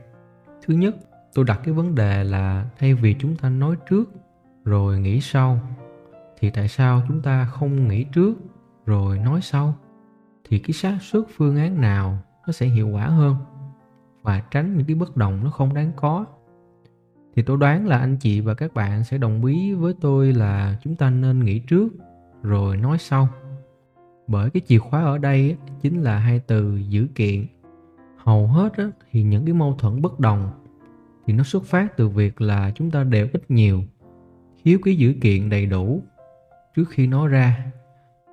Thứ 0.66 0.74
nhất 0.74 0.96
tôi 1.34 1.46
đặt 1.46 1.62
cái 1.64 1.74
vấn 1.74 1.96
đề 1.96 2.24
là 2.24 2.66
thay 2.80 2.94
vì 2.94 3.16
chúng 3.20 3.36
ta 3.36 3.50
nói 3.50 3.76
trước 3.90 4.12
rồi 4.66 5.00
nghĩ 5.00 5.22
sau, 5.22 5.60
thì 6.40 6.50
tại 6.50 6.68
sao 6.68 7.02
chúng 7.08 7.22
ta 7.22 7.46
không 7.46 7.88
nghĩ 7.88 8.04
trước 8.04 8.34
rồi 8.86 9.20
nói 9.20 9.42
sau? 9.42 9.74
Thì 10.50 10.60
cái 10.60 10.74
xác 10.74 10.98
suất 11.02 11.24
phương 11.36 11.58
án 11.58 11.82
nào 11.82 12.18
nó 12.48 12.54
sẽ 12.54 12.66
hiệu 12.66 12.88
quả 12.88 13.06
hơn? 13.06 13.36
Và 14.22 14.40
tránh 14.52 14.78
những 14.78 14.86
cái 14.86 14.96
bất 14.96 15.18
đồng 15.18 15.44
nó 15.44 15.50
không 15.50 15.74
đáng 15.74 15.92
có. 15.96 16.26
Thì 17.36 17.42
tôi 17.42 17.58
đoán 17.58 17.88
là 17.88 17.98
anh 17.98 18.18
chị 18.18 18.42
và 18.42 18.54
các 18.54 18.74
bạn 18.74 19.04
sẽ 19.04 19.18
đồng 19.18 19.46
ý 19.46 19.74
với 19.74 19.94
tôi 20.02 20.34
là 20.34 20.78
chúng 20.84 20.96
ta 20.96 21.10
nên 21.10 21.40
nghĩ 21.40 21.60
trước 21.60 21.90
rồi 22.44 22.78
nói 22.78 22.98
sau. 22.98 23.28
Bởi 24.28 24.50
cái 24.50 24.62
chìa 24.68 24.78
khóa 24.78 25.04
ở 25.04 25.18
đây 25.18 25.58
chính 25.82 26.02
là 26.02 26.18
hai 26.18 26.40
từ 26.40 26.78
dữ 26.78 27.08
kiện. 27.16 27.46
Hầu 28.18 28.48
hết 28.48 28.74
thì 29.12 29.24
những 29.24 29.46
cái 29.46 29.54
mâu 29.54 29.76
thuẫn 29.80 30.02
bất 30.02 30.20
đồng 30.20 30.52
thì 31.30 31.36
nó 31.36 31.44
xuất 31.44 31.66
phát 31.66 31.98
từ 31.98 32.10
việc 32.10 32.42
là 32.42 32.72
chúng 32.76 32.92
ta 32.92 33.04
đều 33.04 33.28
ít 33.34 33.52
nhiều 33.52 33.84
thiếu 34.64 34.80
cái 34.84 34.96
dữ 34.96 35.14
kiện 35.22 35.50
đầy 35.50 35.66
đủ 35.66 36.04
trước 36.76 36.90
khi 36.90 37.08
nói 37.08 37.28
ra. 37.28 37.72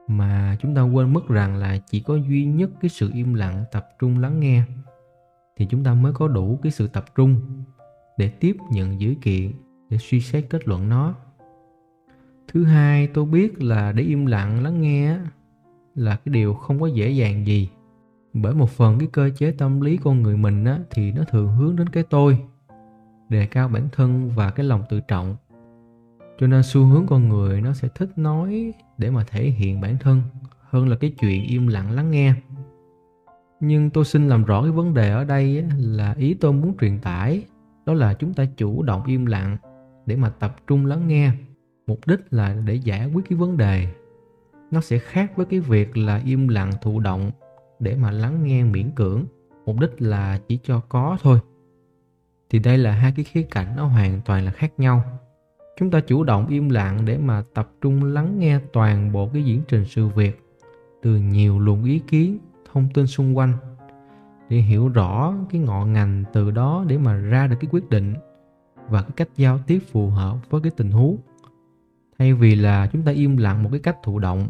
Mà 0.08 0.56
chúng 0.60 0.74
ta 0.74 0.82
quên 0.82 1.12
mất 1.12 1.28
rằng 1.28 1.56
là 1.56 1.78
chỉ 1.90 2.00
có 2.00 2.16
duy 2.16 2.44
nhất 2.44 2.70
cái 2.80 2.88
sự 2.88 3.10
im 3.14 3.34
lặng 3.34 3.64
tập 3.72 3.88
trung 3.98 4.18
lắng 4.18 4.40
nghe 4.40 4.62
thì 5.56 5.66
chúng 5.66 5.84
ta 5.84 5.94
mới 5.94 6.12
có 6.12 6.28
đủ 6.28 6.58
cái 6.62 6.72
sự 6.72 6.88
tập 6.88 7.04
trung 7.14 7.40
để 8.18 8.28
tiếp 8.28 8.56
nhận 8.70 9.00
dữ 9.00 9.14
kiện 9.22 9.52
để 9.90 9.98
suy 9.98 10.20
xét 10.20 10.46
kết 10.50 10.68
luận 10.68 10.88
nó. 10.88 11.14
Thứ 12.48 12.64
hai 12.64 13.06
tôi 13.06 13.24
biết 13.24 13.62
là 13.62 13.92
để 13.92 14.02
im 14.02 14.26
lặng 14.26 14.62
lắng 14.62 14.80
nghe 14.80 15.18
là 15.94 16.16
cái 16.16 16.32
điều 16.32 16.54
không 16.54 16.80
có 16.80 16.86
dễ 16.86 17.10
dàng 17.10 17.46
gì. 17.46 17.70
Bởi 18.32 18.54
một 18.54 18.70
phần 18.70 18.98
cái 18.98 19.08
cơ 19.12 19.30
chế 19.36 19.50
tâm 19.50 19.80
lý 19.80 19.96
con 19.96 20.22
người 20.22 20.36
mình 20.36 20.64
á, 20.64 20.78
thì 20.90 21.12
nó 21.12 21.24
thường 21.24 21.48
hướng 21.48 21.76
đến 21.76 21.88
cái 21.88 22.02
tôi 22.10 22.38
đề 23.28 23.46
cao 23.46 23.68
bản 23.68 23.88
thân 23.92 24.30
và 24.34 24.50
cái 24.50 24.66
lòng 24.66 24.82
tự 24.88 25.00
trọng. 25.00 25.36
Cho 26.38 26.46
nên 26.46 26.62
xu 26.62 26.84
hướng 26.84 27.06
con 27.06 27.28
người 27.28 27.60
nó 27.60 27.72
sẽ 27.72 27.88
thích 27.94 28.10
nói 28.16 28.72
để 28.98 29.10
mà 29.10 29.24
thể 29.24 29.44
hiện 29.44 29.80
bản 29.80 29.96
thân 29.98 30.22
hơn 30.60 30.88
là 30.88 30.96
cái 30.96 31.10
chuyện 31.20 31.44
im 31.44 31.66
lặng 31.66 31.90
lắng 31.90 32.10
nghe. 32.10 32.34
Nhưng 33.60 33.90
tôi 33.90 34.04
xin 34.04 34.28
làm 34.28 34.44
rõ 34.44 34.62
cái 34.62 34.70
vấn 34.70 34.94
đề 34.94 35.10
ở 35.10 35.24
đây 35.24 35.64
là 35.78 36.14
ý 36.18 36.34
tôi 36.34 36.52
muốn 36.52 36.74
truyền 36.80 36.98
tải, 36.98 37.44
đó 37.86 37.94
là 37.94 38.14
chúng 38.14 38.34
ta 38.34 38.44
chủ 38.56 38.82
động 38.82 39.02
im 39.06 39.26
lặng 39.26 39.56
để 40.06 40.16
mà 40.16 40.28
tập 40.28 40.56
trung 40.66 40.86
lắng 40.86 41.08
nghe. 41.08 41.32
Mục 41.86 42.00
đích 42.06 42.20
là 42.30 42.56
để 42.64 42.74
giải 42.74 43.10
quyết 43.14 43.28
cái 43.28 43.38
vấn 43.38 43.56
đề. 43.56 43.86
Nó 44.70 44.80
sẽ 44.80 44.98
khác 44.98 45.32
với 45.36 45.46
cái 45.46 45.60
việc 45.60 45.96
là 45.96 46.20
im 46.24 46.48
lặng 46.48 46.70
thụ 46.82 47.00
động 47.00 47.30
để 47.78 47.96
mà 47.96 48.10
lắng 48.10 48.42
nghe 48.42 48.64
miễn 48.64 48.90
cưỡng. 48.90 49.24
Mục 49.66 49.80
đích 49.80 50.02
là 50.02 50.40
chỉ 50.48 50.58
cho 50.62 50.80
có 50.88 51.18
thôi 51.22 51.38
thì 52.56 52.60
đây 52.60 52.78
là 52.78 52.92
hai 52.92 53.12
cái 53.16 53.24
khía 53.24 53.42
cạnh 53.42 53.76
nó 53.76 53.86
hoàn 53.86 54.20
toàn 54.24 54.44
là 54.44 54.50
khác 54.50 54.72
nhau. 54.78 55.02
Chúng 55.78 55.90
ta 55.90 56.00
chủ 56.00 56.24
động 56.24 56.46
im 56.46 56.68
lặng 56.68 57.04
để 57.04 57.18
mà 57.18 57.42
tập 57.54 57.70
trung 57.80 58.04
lắng 58.04 58.38
nghe 58.38 58.58
toàn 58.72 59.12
bộ 59.12 59.28
cái 59.32 59.44
diễn 59.44 59.62
trình 59.68 59.84
sự 59.84 60.08
việc, 60.08 60.42
từ 61.02 61.16
nhiều 61.16 61.58
luồng 61.58 61.84
ý 61.84 61.98
kiến, 61.98 62.38
thông 62.72 62.88
tin 62.94 63.06
xung 63.06 63.36
quanh, 63.36 63.52
để 64.48 64.56
hiểu 64.56 64.88
rõ 64.88 65.34
cái 65.50 65.60
ngọn 65.60 65.92
ngành 65.92 66.24
từ 66.32 66.50
đó 66.50 66.84
để 66.88 66.98
mà 66.98 67.14
ra 67.14 67.46
được 67.46 67.56
cái 67.60 67.68
quyết 67.72 67.90
định 67.90 68.14
và 68.88 69.02
cái 69.02 69.10
cách 69.16 69.28
giao 69.36 69.58
tiếp 69.66 69.78
phù 69.92 70.10
hợp 70.10 70.50
với 70.50 70.60
cái 70.60 70.72
tình 70.76 70.90
huống. 70.90 71.16
Thay 72.18 72.34
vì 72.34 72.54
là 72.54 72.86
chúng 72.92 73.02
ta 73.02 73.12
im 73.12 73.36
lặng 73.36 73.62
một 73.62 73.68
cái 73.72 73.80
cách 73.80 73.96
thụ 74.02 74.18
động, 74.18 74.48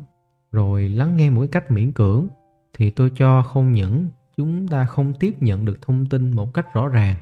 rồi 0.53 0.89
lắng 0.89 1.17
nghe 1.17 1.31
một 1.31 1.41
cái 1.41 1.49
cách 1.49 1.71
miễn 1.71 1.93
cưỡng, 1.93 2.27
thì 2.73 2.91
tôi 2.91 3.11
cho 3.15 3.43
không 3.43 3.73
những 3.73 4.09
chúng 4.37 4.69
ta 4.69 4.87
không 4.87 5.15
tiếp 5.21 5.43
nhận 5.43 5.65
được 5.65 5.83
thông 5.83 6.07
tin 6.07 6.31
một 6.31 6.55
cách 6.55 6.75
rõ 6.75 6.89
ràng 6.89 7.17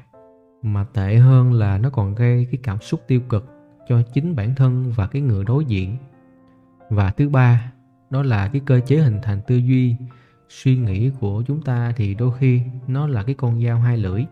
mà 0.65 0.83
tệ 0.93 1.15
hơn 1.15 1.53
là 1.53 1.77
nó 1.77 1.89
còn 1.89 2.15
gây 2.15 2.47
cái 2.51 2.59
cảm 2.63 2.81
xúc 2.81 3.01
tiêu 3.07 3.21
cực 3.29 3.45
cho 3.87 4.01
chính 4.13 4.35
bản 4.35 4.55
thân 4.55 4.91
và 4.95 5.07
cái 5.07 5.21
người 5.21 5.43
đối 5.43 5.65
diện. 5.65 5.97
Và 6.89 7.11
thứ 7.11 7.29
ba, 7.29 7.71
đó 8.09 8.23
là 8.23 8.47
cái 8.47 8.61
cơ 8.65 8.79
chế 8.79 8.97
hình 8.97 9.19
thành 9.23 9.41
tư 9.47 9.55
duy, 9.55 9.95
suy 10.49 10.77
nghĩ 10.77 11.11
của 11.19 11.43
chúng 11.47 11.61
ta 11.61 11.93
thì 11.95 12.13
đôi 12.13 12.31
khi 12.39 12.61
nó 12.87 13.07
là 13.07 13.23
cái 13.23 13.35
con 13.35 13.63
dao 13.63 13.79
hai 13.79 13.97
lưỡi. 13.97 14.25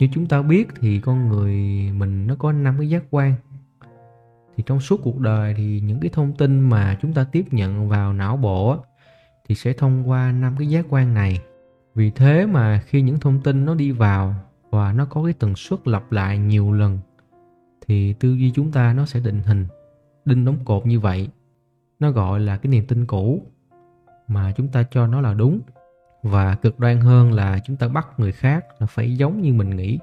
Như 0.00 0.08
chúng 0.12 0.26
ta 0.26 0.42
biết 0.42 0.68
thì 0.80 1.00
con 1.00 1.28
người 1.28 1.54
mình 1.92 2.26
nó 2.26 2.34
có 2.38 2.52
năm 2.52 2.76
cái 2.78 2.88
giác 2.88 3.02
quan. 3.10 3.34
Thì 4.56 4.62
trong 4.66 4.80
suốt 4.80 5.00
cuộc 5.02 5.18
đời 5.18 5.54
thì 5.56 5.80
những 5.80 6.00
cái 6.00 6.10
thông 6.14 6.32
tin 6.32 6.60
mà 6.60 6.98
chúng 7.02 7.12
ta 7.12 7.24
tiếp 7.24 7.44
nhận 7.50 7.88
vào 7.88 8.12
não 8.12 8.36
bộ 8.36 8.76
thì 9.48 9.54
sẽ 9.54 9.72
thông 9.72 10.10
qua 10.10 10.32
năm 10.32 10.54
cái 10.58 10.68
giác 10.68 10.86
quan 10.88 11.14
này. 11.14 11.40
Vì 11.94 12.10
thế 12.10 12.46
mà 12.46 12.82
khi 12.86 13.02
những 13.02 13.20
thông 13.20 13.40
tin 13.40 13.64
nó 13.64 13.74
đi 13.74 13.90
vào 13.90 14.34
và 14.76 14.92
nó 14.92 15.04
có 15.04 15.24
cái 15.24 15.32
tần 15.32 15.54
suất 15.56 15.88
lặp 15.88 16.12
lại 16.12 16.38
nhiều 16.38 16.72
lần. 16.72 16.98
Thì 17.86 18.12
tư 18.12 18.34
duy 18.34 18.52
chúng 18.54 18.72
ta 18.72 18.92
nó 18.92 19.06
sẽ 19.06 19.20
định 19.20 19.42
hình 19.42 19.66
đinh 20.24 20.44
đóng 20.44 20.56
cột 20.64 20.86
như 20.86 21.00
vậy. 21.00 21.28
Nó 22.00 22.10
gọi 22.10 22.40
là 22.40 22.56
cái 22.56 22.70
niềm 22.70 22.86
tin 22.86 23.06
cũ 23.06 23.42
mà 24.28 24.52
chúng 24.56 24.68
ta 24.68 24.82
cho 24.90 25.06
nó 25.06 25.20
là 25.20 25.34
đúng. 25.34 25.60
Và 26.22 26.54
cực 26.54 26.80
đoan 26.80 27.00
hơn 27.00 27.32
là 27.32 27.58
chúng 27.64 27.76
ta 27.76 27.88
bắt 27.88 28.08
người 28.18 28.32
khác 28.32 28.64
là 28.78 28.86
phải 28.86 29.16
giống 29.16 29.40
như 29.42 29.52
mình 29.52 29.76
nghĩ. 29.76 29.98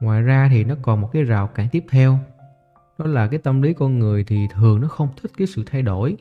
Ngoài 0.00 0.22
ra 0.22 0.48
thì 0.50 0.64
nó 0.64 0.74
còn 0.82 1.00
một 1.00 1.10
cái 1.12 1.22
rào 1.22 1.46
cản 1.46 1.68
tiếp 1.68 1.84
theo. 1.90 2.18
Đó 2.98 3.06
là 3.06 3.28
cái 3.28 3.38
tâm 3.38 3.62
lý 3.62 3.72
con 3.72 3.98
người 3.98 4.24
thì 4.24 4.48
thường 4.54 4.80
nó 4.80 4.88
không 4.88 5.08
thích 5.22 5.30
cái 5.38 5.46
sự 5.46 5.64
thay 5.66 5.82
đổi. 5.82 6.16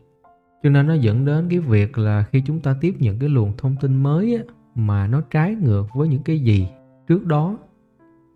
Cho 0.64 0.70
nên 0.70 0.88
nó 0.88 0.94
dẫn 0.94 1.26
đến 1.26 1.50
cái 1.50 1.60
việc 1.60 1.98
là 1.98 2.26
khi 2.32 2.44
chúng 2.46 2.60
ta 2.60 2.76
tiếp 2.82 2.96
nhận 3.00 3.20
cái 3.20 3.30
luồng 3.30 3.58
thông 3.58 3.76
tin 3.76 3.96
mới 3.96 4.36
á, 4.36 4.44
mà 4.76 5.08
nó 5.08 5.22
trái 5.22 5.56
ngược 5.56 5.88
với 5.94 6.08
những 6.08 6.24
cái 6.24 6.40
gì 6.40 6.68
trước 7.08 7.26
đó 7.26 7.58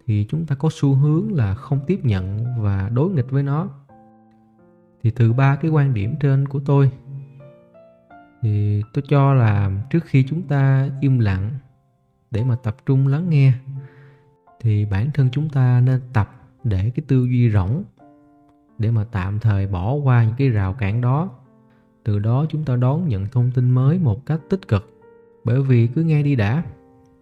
thì 0.05 0.25
chúng 0.29 0.45
ta 0.45 0.55
có 0.55 0.69
xu 0.71 0.95
hướng 0.95 1.33
là 1.33 1.55
không 1.55 1.79
tiếp 1.87 2.05
nhận 2.05 2.45
và 2.61 2.89
đối 2.93 3.09
nghịch 3.09 3.31
với 3.31 3.43
nó. 3.43 3.69
Thì 5.03 5.11
từ 5.11 5.33
ba 5.33 5.55
cái 5.55 5.71
quan 5.71 5.93
điểm 5.93 6.15
trên 6.19 6.47
của 6.47 6.59
tôi, 6.65 6.91
thì 8.41 8.83
tôi 8.93 9.03
cho 9.07 9.33
là 9.33 9.71
trước 9.89 10.03
khi 10.05 10.25
chúng 10.27 10.41
ta 10.41 10.89
im 11.01 11.19
lặng 11.19 11.51
để 12.31 12.43
mà 12.43 12.55
tập 12.55 12.77
trung 12.85 13.07
lắng 13.07 13.29
nghe, 13.29 13.53
thì 14.59 14.85
bản 14.85 15.09
thân 15.13 15.29
chúng 15.31 15.49
ta 15.49 15.81
nên 15.85 16.01
tập 16.13 16.29
để 16.63 16.91
cái 16.95 17.05
tư 17.07 17.25
duy 17.25 17.51
rỗng, 17.51 17.83
để 18.77 18.91
mà 18.91 19.03
tạm 19.11 19.39
thời 19.39 19.67
bỏ 19.67 19.93
qua 19.93 20.23
những 20.23 20.35
cái 20.37 20.49
rào 20.49 20.73
cản 20.73 21.01
đó. 21.01 21.29
Từ 22.03 22.19
đó 22.19 22.45
chúng 22.49 22.63
ta 22.63 22.75
đón 22.75 23.07
nhận 23.07 23.25
thông 23.31 23.51
tin 23.51 23.71
mới 23.71 23.99
một 23.99 24.25
cách 24.25 24.39
tích 24.49 24.67
cực. 24.67 25.01
Bởi 25.43 25.61
vì 25.61 25.87
cứ 25.87 26.03
nghe 26.03 26.23
đi 26.23 26.35
đã, 26.35 26.63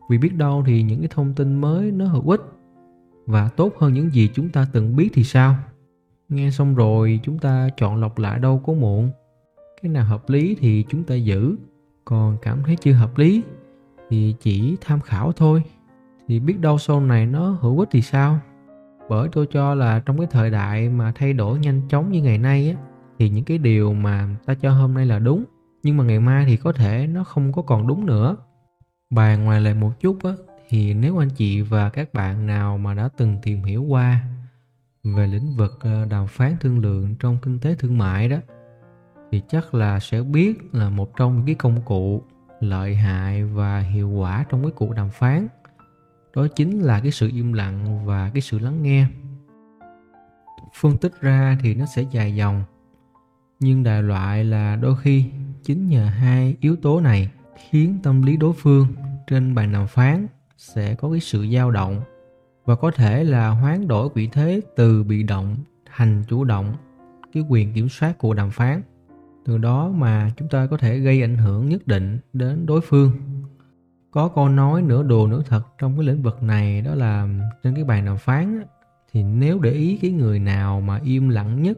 vì 0.09 0.17
biết 0.17 0.35
đâu 0.35 0.63
thì 0.67 0.83
những 0.83 0.99
cái 0.99 1.09
thông 1.11 1.33
tin 1.33 1.61
mới 1.61 1.91
nó 1.91 2.05
hữu 2.05 2.29
ích 2.29 2.41
và 3.29 3.49
tốt 3.49 3.73
hơn 3.77 3.93
những 3.93 4.09
gì 4.09 4.29
chúng 4.33 4.49
ta 4.49 4.67
từng 4.73 4.95
biết 4.95 5.09
thì 5.13 5.23
sao? 5.23 5.55
Nghe 6.29 6.51
xong 6.51 6.75
rồi, 6.75 7.19
chúng 7.23 7.39
ta 7.39 7.69
chọn 7.77 7.95
lọc 7.95 8.19
lại 8.19 8.39
đâu 8.39 8.61
có 8.65 8.73
muộn. 8.73 9.09
Cái 9.81 9.91
nào 9.91 10.05
hợp 10.05 10.29
lý 10.29 10.55
thì 10.59 10.85
chúng 10.89 11.03
ta 11.03 11.15
giữ. 11.15 11.55
Còn 12.05 12.37
cảm 12.41 12.63
thấy 12.63 12.75
chưa 12.75 12.93
hợp 12.93 13.17
lý 13.17 13.43
thì 14.09 14.35
chỉ 14.39 14.77
tham 14.81 15.01
khảo 15.01 15.31
thôi. 15.31 15.63
Thì 16.27 16.39
biết 16.39 16.59
đâu 16.59 16.77
sau 16.77 17.01
này 17.01 17.25
nó 17.25 17.57
hữu 17.61 17.79
ích 17.79 17.89
thì 17.91 18.01
sao? 18.01 18.39
Bởi 19.09 19.29
tôi 19.31 19.47
cho 19.51 19.75
là 19.75 19.99
trong 19.99 20.17
cái 20.17 20.27
thời 20.31 20.49
đại 20.49 20.89
mà 20.89 21.11
thay 21.15 21.33
đổi 21.33 21.59
nhanh 21.59 21.81
chóng 21.89 22.11
như 22.11 22.21
ngày 22.21 22.37
nay 22.37 22.69
á, 22.75 22.81
thì 23.19 23.29
những 23.29 23.45
cái 23.45 23.57
điều 23.57 23.93
mà 23.93 24.29
ta 24.45 24.53
cho 24.53 24.71
hôm 24.71 24.93
nay 24.93 25.05
là 25.05 25.19
đúng. 25.19 25.43
Nhưng 25.83 25.97
mà 25.97 26.03
ngày 26.03 26.19
mai 26.19 26.45
thì 26.45 26.57
có 26.57 26.71
thể 26.71 27.07
nó 27.07 27.23
không 27.23 27.53
có 27.53 27.61
còn 27.61 27.87
đúng 27.87 28.05
nữa. 28.05 28.35
Bàn 29.09 29.45
ngoài 29.45 29.61
lề 29.61 29.73
một 29.73 29.91
chút 29.99 30.23
á 30.23 30.31
thì 30.69 30.93
nếu 30.93 31.17
anh 31.17 31.29
chị 31.29 31.61
và 31.61 31.89
các 31.89 32.13
bạn 32.13 32.47
nào 32.47 32.77
mà 32.77 32.93
đã 32.93 33.09
từng 33.17 33.37
tìm 33.41 33.63
hiểu 33.63 33.83
qua 33.83 34.23
về 35.03 35.27
lĩnh 35.27 35.55
vực 35.57 35.77
ờ, 35.81 36.05
đàm 36.05 36.27
phán 36.27 36.55
thương 36.59 36.79
lượng 36.79 37.15
trong 37.19 37.37
kinh 37.41 37.59
tế 37.59 37.75
thương 37.75 37.97
mại 37.97 38.29
đó, 38.29 38.37
thì 39.31 39.41
chắc 39.47 39.73
là 39.73 39.99
sẽ 39.99 40.21
biết 40.21 40.75
là 40.75 40.89
một 40.89 41.15
trong 41.17 41.35
những 41.35 41.45
cái 41.45 41.55
công 41.55 41.81
cụ 41.85 42.23
lợi 42.59 42.95
hại 42.95 43.43
và 43.43 43.79
hiệu 43.79 44.09
quả 44.09 44.45
trong 44.49 44.61
cái 44.61 44.71
cuộc 44.71 44.95
đàm 44.95 45.09
phán, 45.09 45.47
đó 46.35 46.47
chính 46.55 46.79
là 46.79 46.99
cái 46.99 47.11
sự 47.11 47.29
im 47.33 47.53
lặng 47.53 48.05
và 48.05 48.31
cái 48.33 48.41
sự 48.41 48.59
lắng 48.59 48.83
nghe. 48.83 49.07
Phân 50.81 50.97
tích 50.97 51.21
ra 51.21 51.57
thì 51.61 51.75
nó 51.75 51.85
sẽ 51.85 52.05
dài 52.11 52.35
dòng, 52.35 52.63
nhưng 53.59 53.83
đại 53.83 54.03
loại 54.03 54.43
là 54.43 54.75
đôi 54.75 54.97
khi 54.97 55.25
chính 55.63 55.89
nhờ 55.89 56.05
hai 56.05 56.55
yếu 56.59 56.75
tố 56.75 57.01
này 57.01 57.29
khiến 57.69 57.99
tâm 58.03 58.21
lý 58.21 58.37
đối 58.37 58.53
phương 58.53 58.87
trên 59.27 59.55
bàn 59.55 59.71
đàm 59.71 59.87
phán 59.87 60.27
sẽ 60.59 60.95
có 60.95 61.09
cái 61.11 61.19
sự 61.19 61.47
dao 61.53 61.71
động 61.71 62.01
và 62.65 62.75
có 62.75 62.91
thể 62.91 63.23
là 63.23 63.49
hoán 63.49 63.87
đổi 63.87 64.09
vị 64.13 64.29
thế 64.31 64.61
từ 64.75 65.03
bị 65.03 65.23
động 65.23 65.55
thành 65.95 66.23
chủ 66.27 66.43
động, 66.43 66.73
cái 67.33 67.43
quyền 67.49 67.73
kiểm 67.73 67.89
soát 67.89 68.17
của 68.17 68.33
đàm 68.33 68.49
phán. 68.49 68.81
Từ 69.45 69.57
đó 69.57 69.89
mà 69.89 70.31
chúng 70.37 70.47
ta 70.47 70.67
có 70.67 70.77
thể 70.77 70.99
gây 70.99 71.21
ảnh 71.21 71.37
hưởng 71.37 71.69
nhất 71.69 71.87
định 71.87 72.19
đến 72.33 72.65
đối 72.65 72.81
phương. 72.81 73.11
Có 74.11 74.27
câu 74.27 74.49
nói 74.49 74.81
nửa 74.81 75.03
đùa 75.03 75.27
nửa 75.29 75.41
thật 75.47 75.61
trong 75.77 75.97
cái 75.97 76.05
lĩnh 76.05 76.21
vực 76.21 76.43
này, 76.43 76.81
đó 76.81 76.95
là 76.95 77.27
trên 77.63 77.75
cái 77.75 77.83
bàn 77.83 78.05
đàm 78.05 78.17
phán 78.17 78.63
thì 79.11 79.23
nếu 79.23 79.59
để 79.59 79.71
ý 79.71 79.99
cái 80.01 80.11
người 80.11 80.39
nào 80.39 80.81
mà 80.81 80.99
im 81.03 81.29
lặng 81.29 81.61
nhất, 81.61 81.77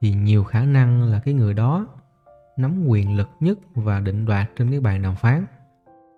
thì 0.00 0.12
nhiều 0.12 0.44
khả 0.44 0.64
năng 0.64 1.02
là 1.02 1.20
cái 1.20 1.34
người 1.34 1.54
đó 1.54 1.86
nắm 2.56 2.86
quyền 2.86 3.16
lực 3.16 3.28
nhất 3.40 3.58
và 3.74 4.00
định 4.00 4.24
đoạt 4.24 4.50
trên 4.56 4.70
cái 4.70 4.80
bàn 4.80 5.02
đàm 5.02 5.14
phán. 5.16 5.46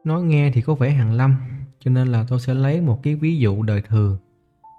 Nói 0.05 0.23
nghe 0.23 0.51
thì 0.55 0.61
có 0.61 0.75
vẻ 0.75 0.91
hàng 0.91 1.13
lâm 1.13 1.37
cho 1.81 1.91
nên 1.91 2.09
là 2.09 2.25
tôi 2.29 2.41
sẽ 2.41 2.55
lấy 2.55 2.81
một 2.81 3.03
cái 3.03 3.15
ví 3.15 3.39
dụ 3.39 3.63
đời 3.63 3.83
thường 3.83 4.19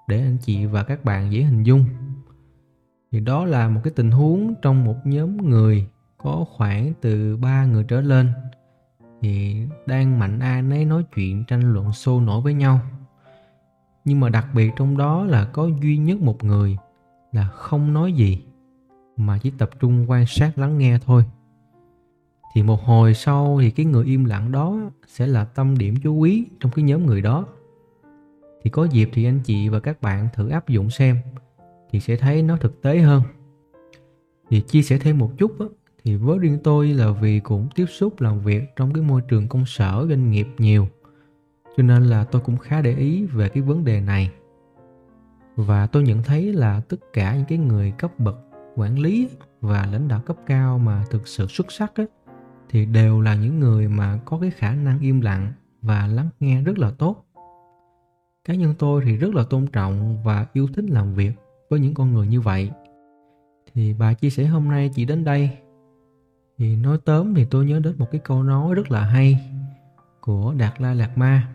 để 0.07 0.19
anh 0.19 0.37
chị 0.41 0.65
và 0.65 0.83
các 0.83 1.05
bạn 1.05 1.31
dễ 1.31 1.41
hình 1.41 1.63
dung. 1.63 1.85
Thì 3.11 3.19
đó 3.19 3.45
là 3.45 3.69
một 3.69 3.81
cái 3.83 3.93
tình 3.95 4.11
huống 4.11 4.53
trong 4.61 4.85
một 4.85 4.95
nhóm 5.03 5.37
người 5.37 5.87
có 6.17 6.45
khoảng 6.55 6.93
từ 7.01 7.37
3 7.37 7.65
người 7.65 7.83
trở 7.83 8.01
lên 8.01 8.31
thì 9.21 9.63
đang 9.85 10.19
mạnh 10.19 10.39
ai 10.39 10.61
nấy 10.61 10.85
nói 10.85 11.03
chuyện, 11.15 11.45
tranh 11.47 11.73
luận 11.73 11.93
sôi 11.93 12.21
nổi 12.21 12.41
với 12.41 12.53
nhau. 12.53 12.79
Nhưng 14.05 14.19
mà 14.19 14.29
đặc 14.29 14.47
biệt 14.55 14.71
trong 14.75 14.97
đó 14.97 15.23
là 15.23 15.45
có 15.45 15.69
duy 15.81 15.97
nhất 15.97 16.21
một 16.21 16.43
người 16.43 16.77
là 17.31 17.47
không 17.47 17.93
nói 17.93 18.13
gì, 18.13 18.43
mà 19.17 19.37
chỉ 19.37 19.51
tập 19.57 19.69
trung 19.79 20.05
quan 20.09 20.25
sát 20.25 20.57
lắng 20.57 20.77
nghe 20.77 20.99
thôi 21.05 21.23
thì 22.53 22.63
một 22.63 22.83
hồi 22.83 23.13
sau 23.13 23.57
thì 23.61 23.71
cái 23.71 23.85
người 23.85 24.05
im 24.05 24.25
lặng 24.25 24.51
đó 24.51 24.79
sẽ 25.07 25.27
là 25.27 25.45
tâm 25.45 25.77
điểm 25.77 25.95
chú 26.03 26.21
ý 26.21 26.45
trong 26.59 26.71
cái 26.71 26.83
nhóm 26.83 27.05
người 27.05 27.21
đó. 27.21 27.47
Thì 28.63 28.69
có 28.69 28.83
dịp 28.83 29.09
thì 29.13 29.25
anh 29.25 29.39
chị 29.43 29.69
và 29.69 29.79
các 29.79 30.01
bạn 30.01 30.27
thử 30.33 30.49
áp 30.49 30.69
dụng 30.69 30.89
xem 30.89 31.17
thì 31.91 31.99
sẽ 31.99 32.15
thấy 32.15 32.41
nó 32.41 32.57
thực 32.57 32.81
tế 32.81 32.99
hơn. 32.99 33.23
Thì 34.49 34.61
chia 34.61 34.81
sẻ 34.81 34.97
thêm 34.97 35.17
một 35.17 35.31
chút 35.37 35.59
á, 35.59 35.65
thì 36.03 36.15
với 36.15 36.39
riêng 36.39 36.59
tôi 36.63 36.87
là 36.87 37.11
vì 37.11 37.39
cũng 37.39 37.67
tiếp 37.75 37.85
xúc 37.85 38.21
làm 38.21 38.39
việc 38.39 38.63
trong 38.75 38.93
cái 38.93 39.03
môi 39.03 39.21
trường 39.21 39.47
công 39.47 39.65
sở 39.65 40.05
doanh 40.09 40.31
nghiệp 40.31 40.47
nhiều 40.57 40.87
cho 41.79 41.83
nên 41.83 42.03
là 42.03 42.23
tôi 42.23 42.41
cũng 42.41 42.57
khá 42.57 42.81
để 42.81 42.95
ý 42.95 43.25
về 43.25 43.49
cái 43.49 43.63
vấn 43.63 43.85
đề 43.85 44.01
này. 44.01 44.31
Và 45.55 45.87
tôi 45.87 46.03
nhận 46.03 46.23
thấy 46.23 46.53
là 46.53 46.81
tất 46.89 46.97
cả 47.13 47.35
những 47.35 47.45
cái 47.45 47.57
người 47.57 47.91
cấp 47.91 48.19
bậc 48.19 48.35
quản 48.75 48.99
lý 48.99 49.29
và 49.61 49.87
lãnh 49.91 50.07
đạo 50.07 50.21
cấp 50.25 50.37
cao 50.45 50.79
mà 50.79 51.03
thực 51.09 51.27
sự 51.27 51.47
xuất 51.47 51.71
sắc 51.71 51.95
ấy, 51.95 52.07
thì 52.69 52.85
đều 52.85 53.21
là 53.21 53.35
những 53.35 53.59
người 53.59 53.88
mà 53.88 54.19
có 54.25 54.39
cái 54.41 54.51
khả 54.51 54.75
năng 54.75 54.99
im 54.99 55.21
lặng 55.21 55.53
và 55.81 56.07
lắng 56.07 56.29
nghe 56.39 56.61
rất 56.61 56.77
là 56.77 56.91
tốt. 56.91 57.25
Cá 58.45 58.53
nhân 58.55 58.73
tôi 58.79 59.01
thì 59.05 59.17
rất 59.17 59.35
là 59.35 59.43
tôn 59.49 59.67
trọng 59.67 60.23
và 60.23 60.45
yêu 60.53 60.67
thích 60.73 60.85
làm 60.88 61.13
việc 61.13 61.31
với 61.69 61.79
những 61.79 61.93
con 61.93 62.13
người 62.13 62.27
như 62.27 62.41
vậy. 62.41 62.71
Thì 63.73 63.93
bà 63.93 64.13
chia 64.13 64.29
sẻ 64.29 64.45
hôm 64.45 64.67
nay 64.67 64.91
chỉ 64.95 65.05
đến 65.05 65.23
đây 65.23 65.49
thì 66.57 66.75
nói 66.75 66.97
tóm 67.05 67.33
thì 67.35 67.45
tôi 67.45 67.65
nhớ 67.65 67.79
đến 67.79 67.93
một 67.97 68.07
cái 68.11 68.21
câu 68.23 68.43
nói 68.43 68.75
rất 68.75 68.91
là 68.91 69.01
hay 69.01 69.51
của 70.21 70.53
đạt 70.57 70.81
lai 70.81 70.95
lạt 70.95 71.17
ma. 71.17 71.47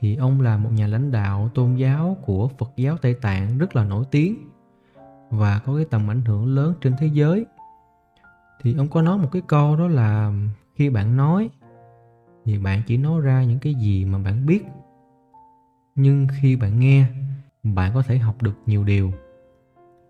Thì 0.00 0.16
ông 0.16 0.40
là 0.40 0.56
một 0.56 0.70
nhà 0.72 0.86
lãnh 0.86 1.10
đạo 1.10 1.50
tôn 1.54 1.74
giáo 1.74 2.16
của 2.26 2.48
phật 2.48 2.72
giáo 2.76 2.96
tây 2.96 3.14
tạng 3.14 3.58
rất 3.58 3.76
là 3.76 3.84
nổi 3.84 4.04
tiếng 4.10 4.36
và 5.30 5.58
có 5.58 5.76
cái 5.76 5.84
tầm 5.84 6.10
ảnh 6.10 6.24
hưởng 6.24 6.54
lớn 6.54 6.74
trên 6.80 6.94
thế 6.98 7.06
giới 7.06 7.46
thì 8.62 8.74
ông 8.76 8.88
có 8.88 9.02
nói 9.02 9.18
một 9.18 9.28
cái 9.32 9.42
câu 9.46 9.76
đó 9.76 9.88
là 9.88 10.32
khi 10.74 10.90
bạn 10.90 11.16
nói 11.16 11.50
thì 12.44 12.58
bạn 12.58 12.82
chỉ 12.86 12.96
nói 12.96 13.20
ra 13.20 13.44
những 13.44 13.58
cái 13.58 13.74
gì 13.74 14.04
mà 14.04 14.18
bạn 14.18 14.46
biết. 14.46 14.64
Nhưng 15.94 16.26
khi 16.40 16.56
bạn 16.56 16.80
nghe, 16.80 17.06
bạn 17.62 17.94
có 17.94 18.02
thể 18.02 18.18
học 18.18 18.42
được 18.42 18.54
nhiều 18.66 18.84
điều. 18.84 19.12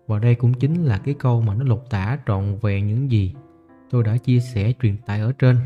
Và 0.07 0.19
đây 0.19 0.35
cũng 0.35 0.53
chính 0.53 0.83
là 0.83 0.97
cái 0.97 1.13
câu 1.19 1.41
mà 1.41 1.53
nó 1.53 1.63
lột 1.63 1.83
tả 1.89 2.19
trọn 2.27 2.57
vẹn 2.61 2.87
những 2.87 3.11
gì 3.11 3.35
tôi 3.89 4.03
đã 4.03 4.17
chia 4.17 4.39
sẻ 4.39 4.73
truyền 4.81 4.97
tải 4.97 5.19
ở 5.19 5.31
trên. 5.39 5.57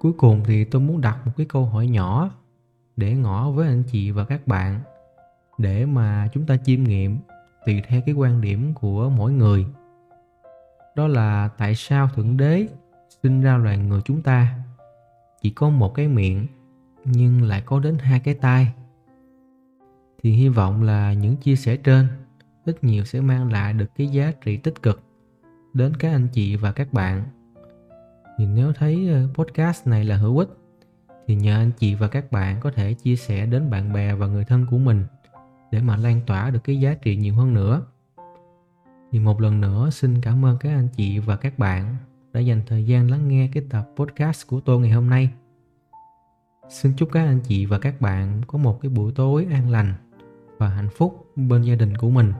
Cuối 0.00 0.12
cùng 0.12 0.42
thì 0.44 0.64
tôi 0.64 0.82
muốn 0.82 1.00
đặt 1.00 1.26
một 1.26 1.32
cái 1.36 1.46
câu 1.46 1.66
hỏi 1.66 1.86
nhỏ 1.86 2.30
để 2.96 3.14
ngỏ 3.14 3.50
với 3.50 3.68
anh 3.68 3.82
chị 3.82 4.10
và 4.10 4.24
các 4.24 4.46
bạn 4.46 4.80
để 5.58 5.86
mà 5.86 6.28
chúng 6.32 6.46
ta 6.46 6.56
chiêm 6.56 6.84
nghiệm 6.84 7.18
tùy 7.66 7.82
theo 7.88 8.00
cái 8.06 8.14
quan 8.14 8.40
điểm 8.40 8.74
của 8.74 9.10
mỗi 9.10 9.32
người 9.32 9.66
đó 10.96 11.06
là 11.06 11.48
tại 11.58 11.74
sao 11.74 12.08
thượng 12.14 12.36
đế 12.36 12.66
sinh 13.22 13.40
ra 13.40 13.56
loài 13.56 13.78
người 13.78 14.00
chúng 14.04 14.22
ta? 14.22 14.54
Chỉ 15.42 15.50
có 15.50 15.68
một 15.68 15.94
cái 15.94 16.08
miệng, 16.08 16.46
nhưng 17.04 17.42
lại 17.42 17.62
có 17.66 17.80
đến 17.80 17.98
hai 17.98 18.20
cái 18.20 18.34
tai. 18.34 18.72
Thì 20.22 20.32
hy 20.32 20.48
vọng 20.48 20.82
là 20.82 21.12
những 21.12 21.36
chia 21.36 21.56
sẻ 21.56 21.76
trên 21.76 22.08
ít 22.64 22.84
nhiều 22.84 23.04
sẽ 23.04 23.20
mang 23.20 23.52
lại 23.52 23.72
được 23.72 23.86
cái 23.96 24.06
giá 24.06 24.32
trị 24.44 24.56
tích 24.56 24.82
cực 24.82 25.02
đến 25.74 25.96
các 25.96 26.12
anh 26.12 26.28
chị 26.32 26.56
và 26.56 26.72
các 26.72 26.92
bạn. 26.92 27.22
Thì 28.38 28.46
nếu 28.46 28.72
thấy 28.72 29.08
ờ, 29.08 29.28
podcast 29.34 29.86
này 29.86 30.04
là 30.04 30.16
hữu 30.16 30.38
ích, 30.38 30.48
thì 31.26 31.34
nhờ 31.34 31.56
anh 31.56 31.70
chị 31.78 31.94
và 31.94 32.08
các 32.08 32.32
bạn 32.32 32.60
có 32.60 32.70
thể 32.70 32.94
chia 32.94 33.16
sẻ 33.16 33.46
đến 33.46 33.70
bạn 33.70 33.92
bè 33.92 34.14
và 34.14 34.26
người 34.26 34.44
thân 34.44 34.66
của 34.70 34.78
mình 34.78 35.04
để 35.70 35.80
mà 35.80 35.96
lan 35.96 36.20
tỏa 36.26 36.50
được 36.50 36.64
cái 36.64 36.80
giá 36.80 36.94
trị 36.94 37.16
nhiều 37.16 37.34
hơn 37.34 37.54
nữa 37.54 37.82
thì 39.12 39.18
một 39.18 39.40
lần 39.40 39.60
nữa, 39.60 39.90
xin 39.92 40.20
cảm 40.20 40.44
ơn 40.44 40.58
các 40.58 40.70
anh 40.70 40.88
chị 40.96 41.18
và 41.18 41.36
các 41.36 41.58
bạn 41.58 41.96
đã 42.32 42.40
dành 42.40 42.62
thời 42.66 42.86
gian 42.86 43.10
lắng 43.10 43.28
nghe 43.28 43.50
cái 43.54 43.64
tập 43.70 43.90
podcast 43.96 44.46
của 44.46 44.60
tôi 44.60 44.80
ngày 44.80 44.90
hôm 44.90 45.10
nay. 45.10 45.30
Xin 46.68 46.92
chúc 46.96 47.08
các 47.12 47.20
anh 47.20 47.40
chị 47.40 47.66
và 47.66 47.78
các 47.78 48.00
bạn 48.00 48.42
có 48.46 48.58
một 48.58 48.80
cái 48.82 48.90
buổi 48.90 49.12
tối 49.12 49.46
an 49.50 49.70
lành 49.70 49.94
và 50.58 50.68
hạnh 50.68 50.88
phúc 50.96 51.26
bên 51.36 51.62
gia 51.62 51.74
đình 51.74 51.96
của 51.96 52.10
mình. 52.10 52.32